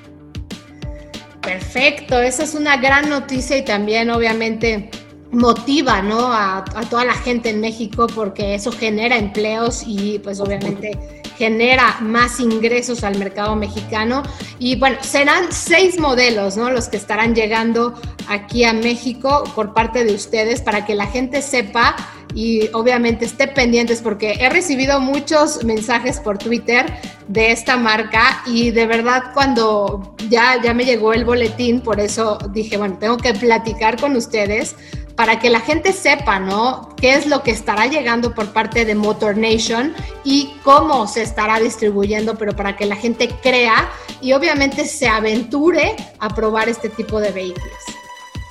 Perfecto, 1.42 2.18
esa 2.18 2.44
es 2.44 2.54
una 2.54 2.78
gran 2.78 3.10
noticia 3.10 3.58
y 3.58 3.66
también 3.66 4.08
obviamente 4.08 4.88
motiva 5.30 6.00
¿no? 6.00 6.32
a, 6.32 6.60
a 6.60 6.88
toda 6.88 7.04
la 7.04 7.12
gente 7.12 7.50
en 7.50 7.60
México 7.60 8.06
porque 8.14 8.54
eso 8.54 8.72
genera 8.72 9.18
empleos 9.18 9.84
y 9.86 10.20
pues 10.20 10.40
obviamente 10.40 11.17
genera 11.38 11.98
más 12.00 12.40
ingresos 12.40 13.04
al 13.04 13.16
mercado 13.16 13.54
mexicano. 13.54 14.24
Y 14.58 14.76
bueno, 14.76 14.98
serán 15.00 15.52
seis 15.52 15.98
modelos, 15.98 16.56
¿no? 16.56 16.70
Los 16.70 16.88
que 16.88 16.96
estarán 16.96 17.34
llegando 17.34 17.94
aquí 18.28 18.64
a 18.64 18.72
México 18.72 19.44
por 19.54 19.72
parte 19.72 20.04
de 20.04 20.12
ustedes 20.14 20.60
para 20.60 20.84
que 20.84 20.94
la 20.94 21.06
gente 21.06 21.40
sepa 21.40 21.94
y 22.34 22.68
obviamente 22.72 23.24
esté 23.24 23.48
pendientes 23.48 24.02
porque 24.02 24.32
he 24.40 24.48
recibido 24.50 25.00
muchos 25.00 25.64
mensajes 25.64 26.20
por 26.20 26.36
Twitter 26.38 26.86
de 27.26 27.52
esta 27.52 27.76
marca 27.76 28.42
y 28.46 28.70
de 28.70 28.86
verdad 28.86 29.32
cuando 29.32 30.14
ya, 30.28 30.60
ya 30.62 30.74
me 30.74 30.84
llegó 30.84 31.14
el 31.14 31.24
boletín, 31.24 31.80
por 31.80 32.00
eso 32.00 32.38
dije, 32.52 32.76
bueno, 32.76 32.98
tengo 32.98 33.16
que 33.16 33.32
platicar 33.32 33.98
con 33.98 34.14
ustedes 34.14 34.76
para 35.18 35.40
que 35.40 35.50
la 35.50 35.58
gente 35.58 35.92
sepa, 35.92 36.38
¿no? 36.38 36.90
¿Qué 36.94 37.14
es 37.14 37.26
lo 37.26 37.42
que 37.42 37.50
estará 37.50 37.88
llegando 37.88 38.36
por 38.36 38.52
parte 38.52 38.84
de 38.84 38.94
Motor 38.94 39.36
Nation 39.36 39.92
y 40.22 40.54
cómo 40.62 41.08
se 41.08 41.22
estará 41.22 41.58
distribuyendo, 41.58 42.36
pero 42.36 42.54
para 42.54 42.76
que 42.76 42.86
la 42.86 42.94
gente 42.94 43.28
crea 43.42 43.88
y 44.20 44.32
obviamente 44.32 44.84
se 44.84 45.08
aventure 45.08 45.96
a 46.20 46.28
probar 46.28 46.68
este 46.68 46.88
tipo 46.88 47.18
de 47.18 47.32
vehículos. 47.32 47.78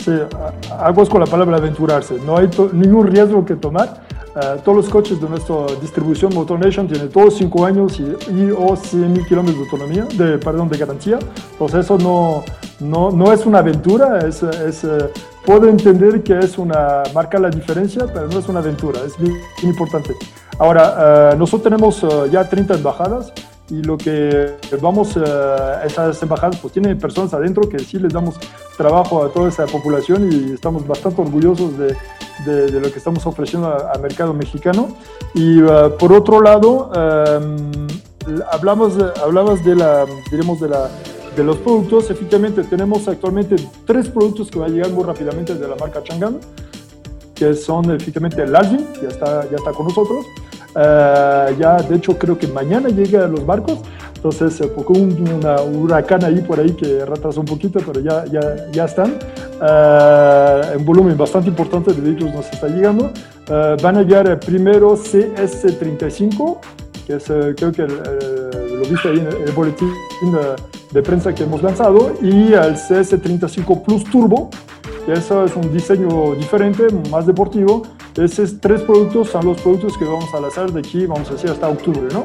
Sí, 0.03 0.11
aguas 0.77 1.07
con 1.07 1.21
la 1.21 1.25
palabra 1.25 1.55
aventurarse. 1.55 2.15
No 2.25 2.35
hay 2.35 2.49
ningún 2.73 3.07
riesgo 3.07 3.45
que 3.45 3.55
tomar. 3.55 4.05
Uh, 4.35 4.59
todos 4.59 4.75
los 4.75 4.89
coches 4.89 5.21
de 5.21 5.29
nuestra 5.29 5.55
distribución 5.81 6.33
Motor 6.33 6.59
Nation 6.59 6.85
tienen 6.85 7.09
todos 7.09 7.37
5 7.37 7.65
años 7.65 7.97
y, 7.97 8.03
y 8.31 8.51
o 8.51 8.75
100 8.75 9.13
mil 9.13 9.25
kilómetros 9.25 9.57
de 9.57 9.63
autonomía, 9.63 10.03
de, 10.13 10.37
perdón, 10.37 10.67
de 10.67 10.77
garantía. 10.77 11.17
Entonces 11.53 11.85
eso 11.85 11.97
no, 11.97 12.43
no, 12.81 13.09
no 13.09 13.31
es 13.31 13.45
una 13.45 13.59
aventura, 13.59 14.19
es, 14.27 14.43
es 14.43 14.83
uh, 14.83 15.09
puedo 15.47 15.69
entender 15.69 16.23
que 16.23 16.37
es 16.37 16.57
una, 16.57 17.03
marca 17.13 17.39
la 17.39 17.49
diferencia, 17.49 18.05
pero 18.13 18.27
no 18.27 18.37
es 18.37 18.49
una 18.49 18.59
aventura, 18.59 18.99
es 19.07 19.17
bien, 19.17 19.33
importante. 19.63 20.13
Ahora, 20.59 21.31
uh, 21.31 21.37
nosotros 21.37 21.63
tenemos 21.63 22.03
uh, 22.03 22.25
ya 22.29 22.49
30 22.49 22.73
embajadas 22.73 23.31
y 23.69 23.81
lo 23.81 23.97
que 23.97 24.57
vamos, 24.81 25.15
uh, 25.15 25.21
esas 25.85 26.21
embajadas 26.21 26.57
pues 26.57 26.73
tienen 26.73 26.99
personas 26.99 27.33
adentro 27.33 27.69
que 27.69 27.79
sí 27.79 27.97
les 27.97 28.11
damos 28.11 28.35
trabajo 28.75 29.23
a 29.23 29.29
toda 29.29 29.47
esa 29.47 29.65
población 29.67 30.29
y 30.29 30.51
estamos 30.51 30.85
bastante 30.85 31.21
orgullosos 31.21 31.77
de 31.77 32.69
lo 32.69 32.91
que 32.91 32.97
estamos 32.97 33.25
ofreciendo 33.25 33.73
al 33.73 34.01
mercado 34.01 34.33
mexicano. 34.33 34.89
Y 35.33 35.61
por 35.97 36.11
otro 36.11 36.41
lado, 36.41 36.91
um, 36.91 37.87
hablamos, 38.51 38.97
hablabas 39.23 39.63
de 39.63 39.75
la, 39.75 40.05
diremos, 40.29 40.59
de 40.59 40.67
la 40.67 40.89
de 41.37 41.43
los 41.43 41.57
productos, 41.57 42.09
efectivamente 42.09 42.63
tenemos 42.63 43.07
actualmente 43.07 43.55
tres 43.85 44.09
productos 44.09 44.49
que 44.49 44.57
van 44.57 44.71
a 44.71 44.73
llegar 44.73 44.91
muy 44.91 45.03
rápidamente 45.03 45.53
de 45.53 45.67
la 45.67 45.75
marca 45.75 46.01
Chang'an, 46.01 46.39
que 47.35 47.53
son 47.53 47.91
efectivamente 47.91 48.41
el 48.41 48.55
Alvin, 48.55 48.87
ya 49.01 49.09
está, 49.09 49.43
ya 49.49 49.57
está 49.57 49.71
con 49.71 49.87
nosotros. 49.87 50.25
Uh, 50.75 51.57
ya, 51.59 51.77
de 51.77 51.95
hecho, 51.95 52.17
creo 52.17 52.37
que 52.37 52.47
mañana 52.47 52.89
llega 52.89 53.25
a 53.25 53.27
los 53.27 53.45
barcos. 53.45 53.79
Entonces, 54.15 54.59
eh, 54.61 54.71
un 54.87 55.31
una 55.31 55.61
huracán 55.61 56.23
ahí 56.23 56.41
por 56.41 56.59
ahí 56.59 56.71
que 56.71 57.05
retrasó 57.05 57.39
un 57.39 57.45
poquito, 57.45 57.79
pero 57.85 57.99
ya, 57.99 58.25
ya, 58.25 58.71
ya 58.71 58.85
están. 58.85 59.19
un 60.77 60.85
volumen 60.85 61.15
bastante 61.15 61.49
importante 61.49 61.93
de 61.93 62.01
vehículos 62.01 62.33
nos 62.33 62.51
está 62.51 62.67
llegando. 62.67 63.11
van 63.47 63.97
a 63.97 64.01
llegar 64.01 64.39
primero 64.39 64.97
CS35, 64.97 66.57
que 67.05 67.13
es 67.13 67.25
creo 67.25 67.71
que 67.71 67.83
lo 67.83 68.81
viste 68.89 69.09
ahí 69.09 69.19
en 69.19 69.27
el, 69.47 69.51
boletín 69.53 69.91
de, 70.91 71.01
prensa 71.01 71.33
que 71.33 71.43
hemos 71.43 71.61
lanzado, 71.63 72.13
y 72.21 72.53
el 72.53 72.75
CS35 72.75 73.83
Plus 73.83 74.03
Turbo, 74.05 74.49
que 75.05 75.13
eso 75.13 75.45
es 75.45 75.55
un 75.55 75.71
diseño 75.71 76.35
diferente, 76.35 76.87
más 77.11 77.25
deportivo. 77.25 77.83
Esos 78.15 78.59
tres 78.59 78.81
productos 78.81 79.29
son 79.29 79.45
los 79.45 79.61
productos 79.61 79.97
que 79.97 80.05
vamos 80.05 80.33
a 80.33 80.39
lanzar 80.39 80.71
de 80.71 80.79
aquí, 80.79 81.05
vamos 81.05 81.29
a 81.29 81.33
decir, 81.33 81.51
hasta 81.51 81.69
octubre, 81.69 82.07
¿no? 82.11 82.23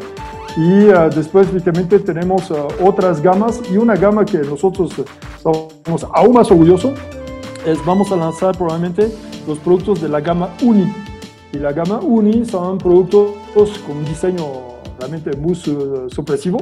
Y 0.57 0.89
uh, 0.89 1.09
después, 1.15 1.49
efectivamente, 1.49 1.99
tenemos 1.99 2.51
uh, 2.51 2.69
otras 2.83 3.23
gamas 3.23 3.61
y 3.71 3.77
una 3.77 3.97
gama 3.97 4.25
que 4.25 4.39
nosotros 4.39 4.93
estamos 5.37 6.07
aún 6.13 6.35
más 6.35 6.51
orgullosos 6.51 6.93
es 7.67 7.85
vamos 7.85 8.11
a 8.13 8.17
lanzar 8.17 8.57
probablemente 8.57 9.11
los 9.47 9.59
productos 9.59 10.01
de 10.01 10.09
la 10.09 10.21
gama 10.21 10.51
Uni. 10.63 10.93
Y 11.53 11.59
la 11.59 11.73
gama 11.73 12.01
Uni 12.01 12.45
son 12.45 12.79
productos 12.79 13.79
con 13.87 14.05
diseño 14.05 14.72
realmente 15.03 15.37
muy 15.37 15.53
uh, 15.53 16.09
supresivo, 16.09 16.59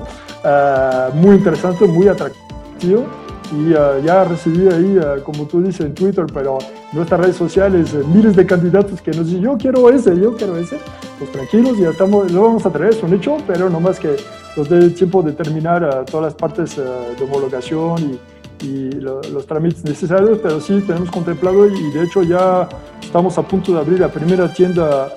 muy 1.15 1.37
interesante, 1.37 1.87
muy 1.87 2.09
atractivo 2.09 3.05
y 3.53 3.73
uh, 3.73 4.03
ya 4.05 4.25
recibí 4.25 4.69
ahí, 4.69 4.99
uh, 4.99 5.23
como 5.23 5.47
tú 5.47 5.61
dices 5.61 5.85
en 5.85 5.95
Twitter, 5.95 6.25
pero 6.33 6.59
en 6.61 6.97
nuestras 6.97 7.21
redes 7.21 7.37
sociales, 7.37 7.93
uh, 7.93 8.07
miles 8.07 8.37
de 8.37 8.47
candidatos 8.47 9.01
que 9.03 9.11
nos 9.11 9.27
dicen, 9.27 9.43
yo 9.43 9.57
quiero 9.59 9.91
ese, 9.91 10.19
yo 10.19 10.37
quiero 10.37 10.57
ese. 10.57 10.79
Pues 11.19 11.33
tranquilos, 11.33 11.77
ya 11.77 11.91
estamos, 11.91 12.31
lo 12.31 12.43
vamos 12.43 12.65
a 12.65 12.71
traer, 12.71 12.95
es 12.95 13.03
un 13.03 13.13
hecho, 13.13 13.39
pero 13.47 13.69
no 13.69 13.81
más 13.81 13.99
que 13.99 14.17
nos 14.57 14.69
dé 14.69 14.91
tiempo 14.91 15.23
de 15.23 15.33
terminar 15.33 16.05
todas 16.05 16.27
las 16.27 16.35
partes 16.35 16.77
de 16.77 17.25
homologación 17.25 18.19
y, 18.63 18.67
y 18.67 18.91
los 19.01 19.47
trámites 19.47 19.85
necesarios, 19.85 20.39
pero 20.43 20.61
sí 20.61 20.83
tenemos 20.87 21.11
contemplado 21.11 21.67
y 21.67 21.91
de 21.91 22.05
hecho 22.05 22.23
ya 22.23 22.69
estamos 23.01 23.37
a 23.39 23.43
punto 23.43 23.73
de 23.73 23.81
abrir 23.81 24.01
la 24.01 24.09
primera 24.09 24.53
tienda 24.53 25.09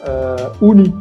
Uni 0.59 0.93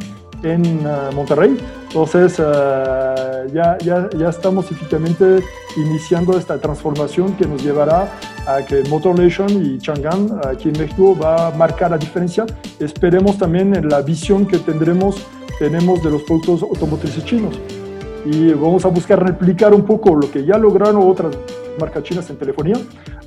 en 0.43 0.83
Monterrey. 1.15 1.57
Entonces, 1.87 2.37
ya, 2.37 3.77
ya, 3.79 4.09
ya 4.17 4.29
estamos 4.29 4.71
efectivamente 4.71 5.43
iniciando 5.77 6.37
esta 6.37 6.59
transformación 6.59 7.33
que 7.35 7.45
nos 7.45 7.63
llevará 7.63 8.11
a 8.45 8.65
que 8.65 8.83
Motor 8.89 9.19
Nation 9.19 9.49
y 9.49 9.77
Chang'an 9.79 10.41
aquí 10.45 10.69
en 10.69 10.77
México 10.79 11.17
va 11.17 11.47
a 11.47 11.51
marcar 11.51 11.91
la 11.91 11.97
diferencia. 11.97 12.45
Esperemos 12.79 13.37
también 13.37 13.75
en 13.75 13.89
la 13.89 14.01
visión 14.01 14.45
que 14.45 14.57
tendremos, 14.57 15.25
tenemos 15.59 16.03
de 16.03 16.11
los 16.11 16.23
productos 16.23 16.63
automotrices 16.63 17.23
chinos. 17.25 17.59
Y 18.25 18.53
vamos 18.53 18.85
a 18.85 18.87
buscar 18.87 19.23
replicar 19.23 19.73
un 19.73 19.83
poco 19.85 20.15
lo 20.15 20.31
que 20.31 20.45
ya 20.45 20.57
lograron 20.57 20.97
otras 21.09 21.35
marcas 21.79 22.03
chinas 22.03 22.29
en 22.29 22.37
telefonía, 22.37 22.75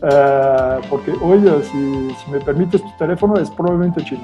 eh, 0.03 0.81
porque 0.91 1.13
hoy, 1.23 1.41
si, 1.63 2.15
si, 2.15 2.31
me 2.31 2.41
permites 2.41 2.83
tu 2.83 2.91
teléfono, 2.99 3.37
es 3.37 3.51
probablemente 3.51 4.05
chino. 4.05 4.23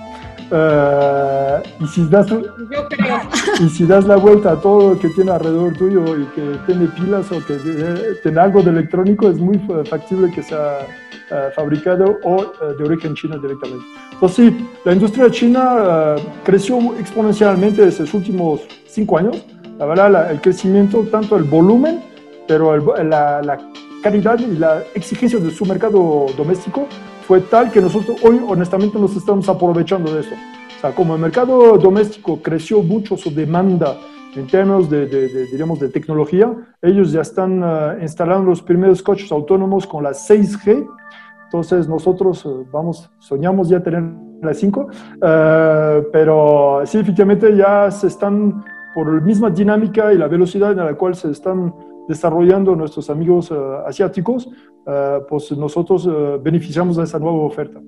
Uh, 0.51 1.63
y, 1.83 1.87
si 1.87 2.07
das, 2.11 2.27
y 3.59 3.69
si 3.71 3.87
das 3.87 4.05
la 4.05 4.17
vuelta 4.17 4.53
a 4.53 4.61
todo 4.61 4.91
lo 4.93 5.01
que 5.01 5.09
tiene 5.09 5.31
alrededor 5.31 5.73
tuyo 5.79 6.05
y 6.19 6.25
que 6.35 6.59
tiene 6.67 6.89
pilas 6.89 7.33
o 7.33 7.43
que 7.47 7.55
eh, 7.55 8.17
tiene 8.23 8.39
algo 8.39 8.61
de 8.63 8.71
electrónico, 8.71 9.31
es 9.31 9.39
muy 9.39 9.59
factible 9.89 10.31
que 10.31 10.43
sea 10.43 10.81
uh, 11.31 11.55
fabricado 11.55 12.19
o 12.25 12.37
uh, 12.37 12.77
de 12.77 12.85
origen 12.85 13.15
chino 13.15 13.39
directamente. 13.39 13.83
Entonces 14.13 14.37
sí, 14.37 14.69
la 14.85 14.93
industria 14.93 15.31
china 15.31 16.17
creció 16.45 16.79
exponencialmente 16.99 17.83
en 17.83 17.89
los 17.89 18.13
últimos 18.13 18.61
cinco 18.87 19.17
años. 19.17 19.43
La 19.79 19.87
verdad, 19.87 20.11
la, 20.11 20.31
el 20.33 20.41
crecimiento, 20.43 21.01
tanto 21.11 21.37
el 21.37 21.45
volumen, 21.45 22.03
pero 22.47 22.75
el, 22.75 23.09
la, 23.09 23.41
la 23.41 23.59
calidad 24.03 24.39
y 24.41 24.59
la 24.59 24.83
exigencia 24.95 25.39
de 25.39 25.51
su 25.51 25.65
mercado 25.65 26.27
doméstico 26.37 26.87
fue 27.27 27.41
tal 27.41 27.71
que 27.71 27.81
nosotros 27.81 28.19
hoy 28.23 28.41
honestamente 28.47 28.99
nos 28.99 29.17
estamos 29.17 29.49
aprovechando 29.49 30.13
de 30.13 30.21
eso. 30.21 30.35
O 30.77 30.81
sea, 30.81 30.95
como 30.95 31.15
el 31.15 31.21
mercado 31.21 31.79
doméstico 31.79 32.43
creció 32.43 32.83
mucho 32.83 33.17
su 33.17 33.31
demanda 33.31 33.97
en 34.35 34.47
términos 34.47 34.91
de, 34.91 35.07
de, 35.07 35.47
diríamos, 35.47 35.79
de 35.79 35.89
tecnología, 35.89 36.53
ellos 36.81 37.13
ya 37.13 37.21
están 37.21 37.63
uh, 37.63 38.01
instalando 38.01 38.51
los 38.51 38.63
primeros 38.63 39.03
coches 39.03 39.31
autónomos 39.31 39.87
con 39.87 40.03
la 40.03 40.11
6G. 40.11 40.87
Entonces 41.45 41.87
nosotros 41.87 42.45
uh, 42.47 42.67
vamos, 42.73 43.11
soñamos 43.19 43.69
ya 43.69 43.81
tener 43.81 44.03
la 44.41 44.55
5, 44.55 44.81
uh, 44.81 44.89
pero 46.11 46.83
sí, 46.87 46.99
efectivamente 46.99 47.55
ya 47.55 47.91
se 47.91 48.09
están, 48.09 48.65
por 48.95 49.13
la 49.15 49.21
misma 49.21 49.51
dinámica 49.51 50.13
y 50.13 50.19
la 50.19 50.29
velocidad 50.29 50.73
en 50.73 50.79
la 50.79 50.95
cual 50.95 51.15
se 51.15 51.31
están 51.31 51.73
desarrollando 52.09 52.75
nuestros 52.77 53.11
amigos 53.11 53.51
uh, 53.51 53.87
asiáticos, 53.87 54.47
uh, 54.47 55.27
pues 55.29 55.51
nosotros 55.53 56.07
uh, 56.07 56.41
beneficiamos 56.43 56.97
de 56.97 57.05
esa 57.05 57.19
nueva 57.19 57.39
oferta. 57.39 57.81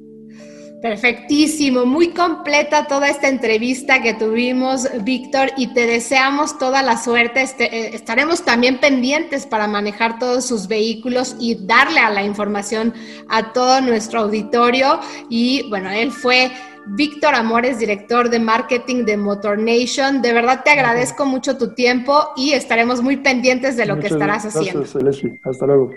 Perfectísimo, 0.84 1.86
muy 1.86 2.08
completa 2.08 2.86
toda 2.86 3.08
esta 3.08 3.28
entrevista 3.28 4.02
que 4.02 4.12
tuvimos, 4.12 4.86
Víctor, 5.02 5.48
y 5.56 5.68
te 5.68 5.86
deseamos 5.86 6.58
toda 6.58 6.82
la 6.82 6.98
suerte. 6.98 7.40
Este, 7.40 7.74
eh, 7.74 7.90
estaremos 7.94 8.44
también 8.44 8.78
pendientes 8.78 9.46
para 9.46 9.66
manejar 9.66 10.18
todos 10.18 10.44
sus 10.44 10.68
vehículos 10.68 11.36
y 11.40 11.54
darle 11.54 12.00
a 12.00 12.10
la 12.10 12.22
información 12.22 12.92
a 13.30 13.54
todo 13.54 13.80
nuestro 13.80 14.20
auditorio. 14.20 15.00
Y 15.30 15.66
bueno, 15.70 15.88
él 15.88 16.12
fue 16.12 16.52
Víctor 16.86 17.34
Amores, 17.34 17.78
director 17.78 18.28
de 18.28 18.38
marketing 18.38 19.04
de 19.04 19.16
Motor 19.16 19.58
Nation. 19.58 20.22
De 20.22 20.32
verdad 20.32 20.62
te 20.64 20.70
agradezco 20.70 21.24
mucho 21.24 21.56
tu 21.56 21.74
tiempo 21.74 22.30
y 22.36 22.52
estaremos 22.52 23.02
muy 23.02 23.16
pendientes 23.16 23.76
de 23.76 23.86
lo 23.86 23.98
que 23.98 24.08
estarás 24.08 24.44
haciendo. 24.44 24.84
Gracias, 24.92 25.32
Hasta 25.44 25.66
luego. 25.66 25.90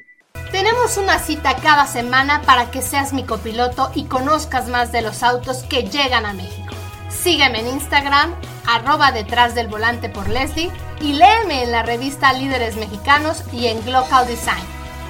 Tenemos 0.52 0.98
una 0.98 1.20
cita 1.20 1.56
cada 1.62 1.88
semana 1.88 2.42
para 2.44 2.72
que 2.72 2.82
seas 2.82 3.12
mi 3.12 3.24
copiloto 3.24 3.92
y 3.96 4.06
conozcas 4.06 4.70
más 4.70 4.92
de 4.92 5.02
los 5.02 5.24
autos 5.24 5.64
que 5.64 5.84
llegan 5.84 6.26
a 6.26 6.34
México. 6.34 6.74
Sígueme 7.10 7.60
en 7.60 7.68
Instagram, 7.68 8.34
arroba 8.66 9.12
detrás 9.12 9.56
del 9.56 9.68
volante 9.68 10.08
por 10.10 10.30
Leslie 10.30 10.72
y 11.02 11.14
léeme 11.14 11.64
en 11.64 11.72
la 11.72 11.84
revista 11.84 12.32
Líderes 12.32 12.78
Mexicanos 12.78 13.44
y 13.52 13.68
en 13.68 13.84
Global 13.84 14.26
Design. 14.28 14.64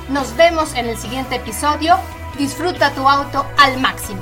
Nos 0.10 0.36
vemos 0.38 0.74
en 0.74 0.88
el 0.88 0.98
siguiente 0.98 1.36
episodio. 1.36 1.98
Disfruta 2.38 2.92
tu 2.94 3.08
auto 3.08 3.46
al 3.58 3.80
máximo. 3.80 4.22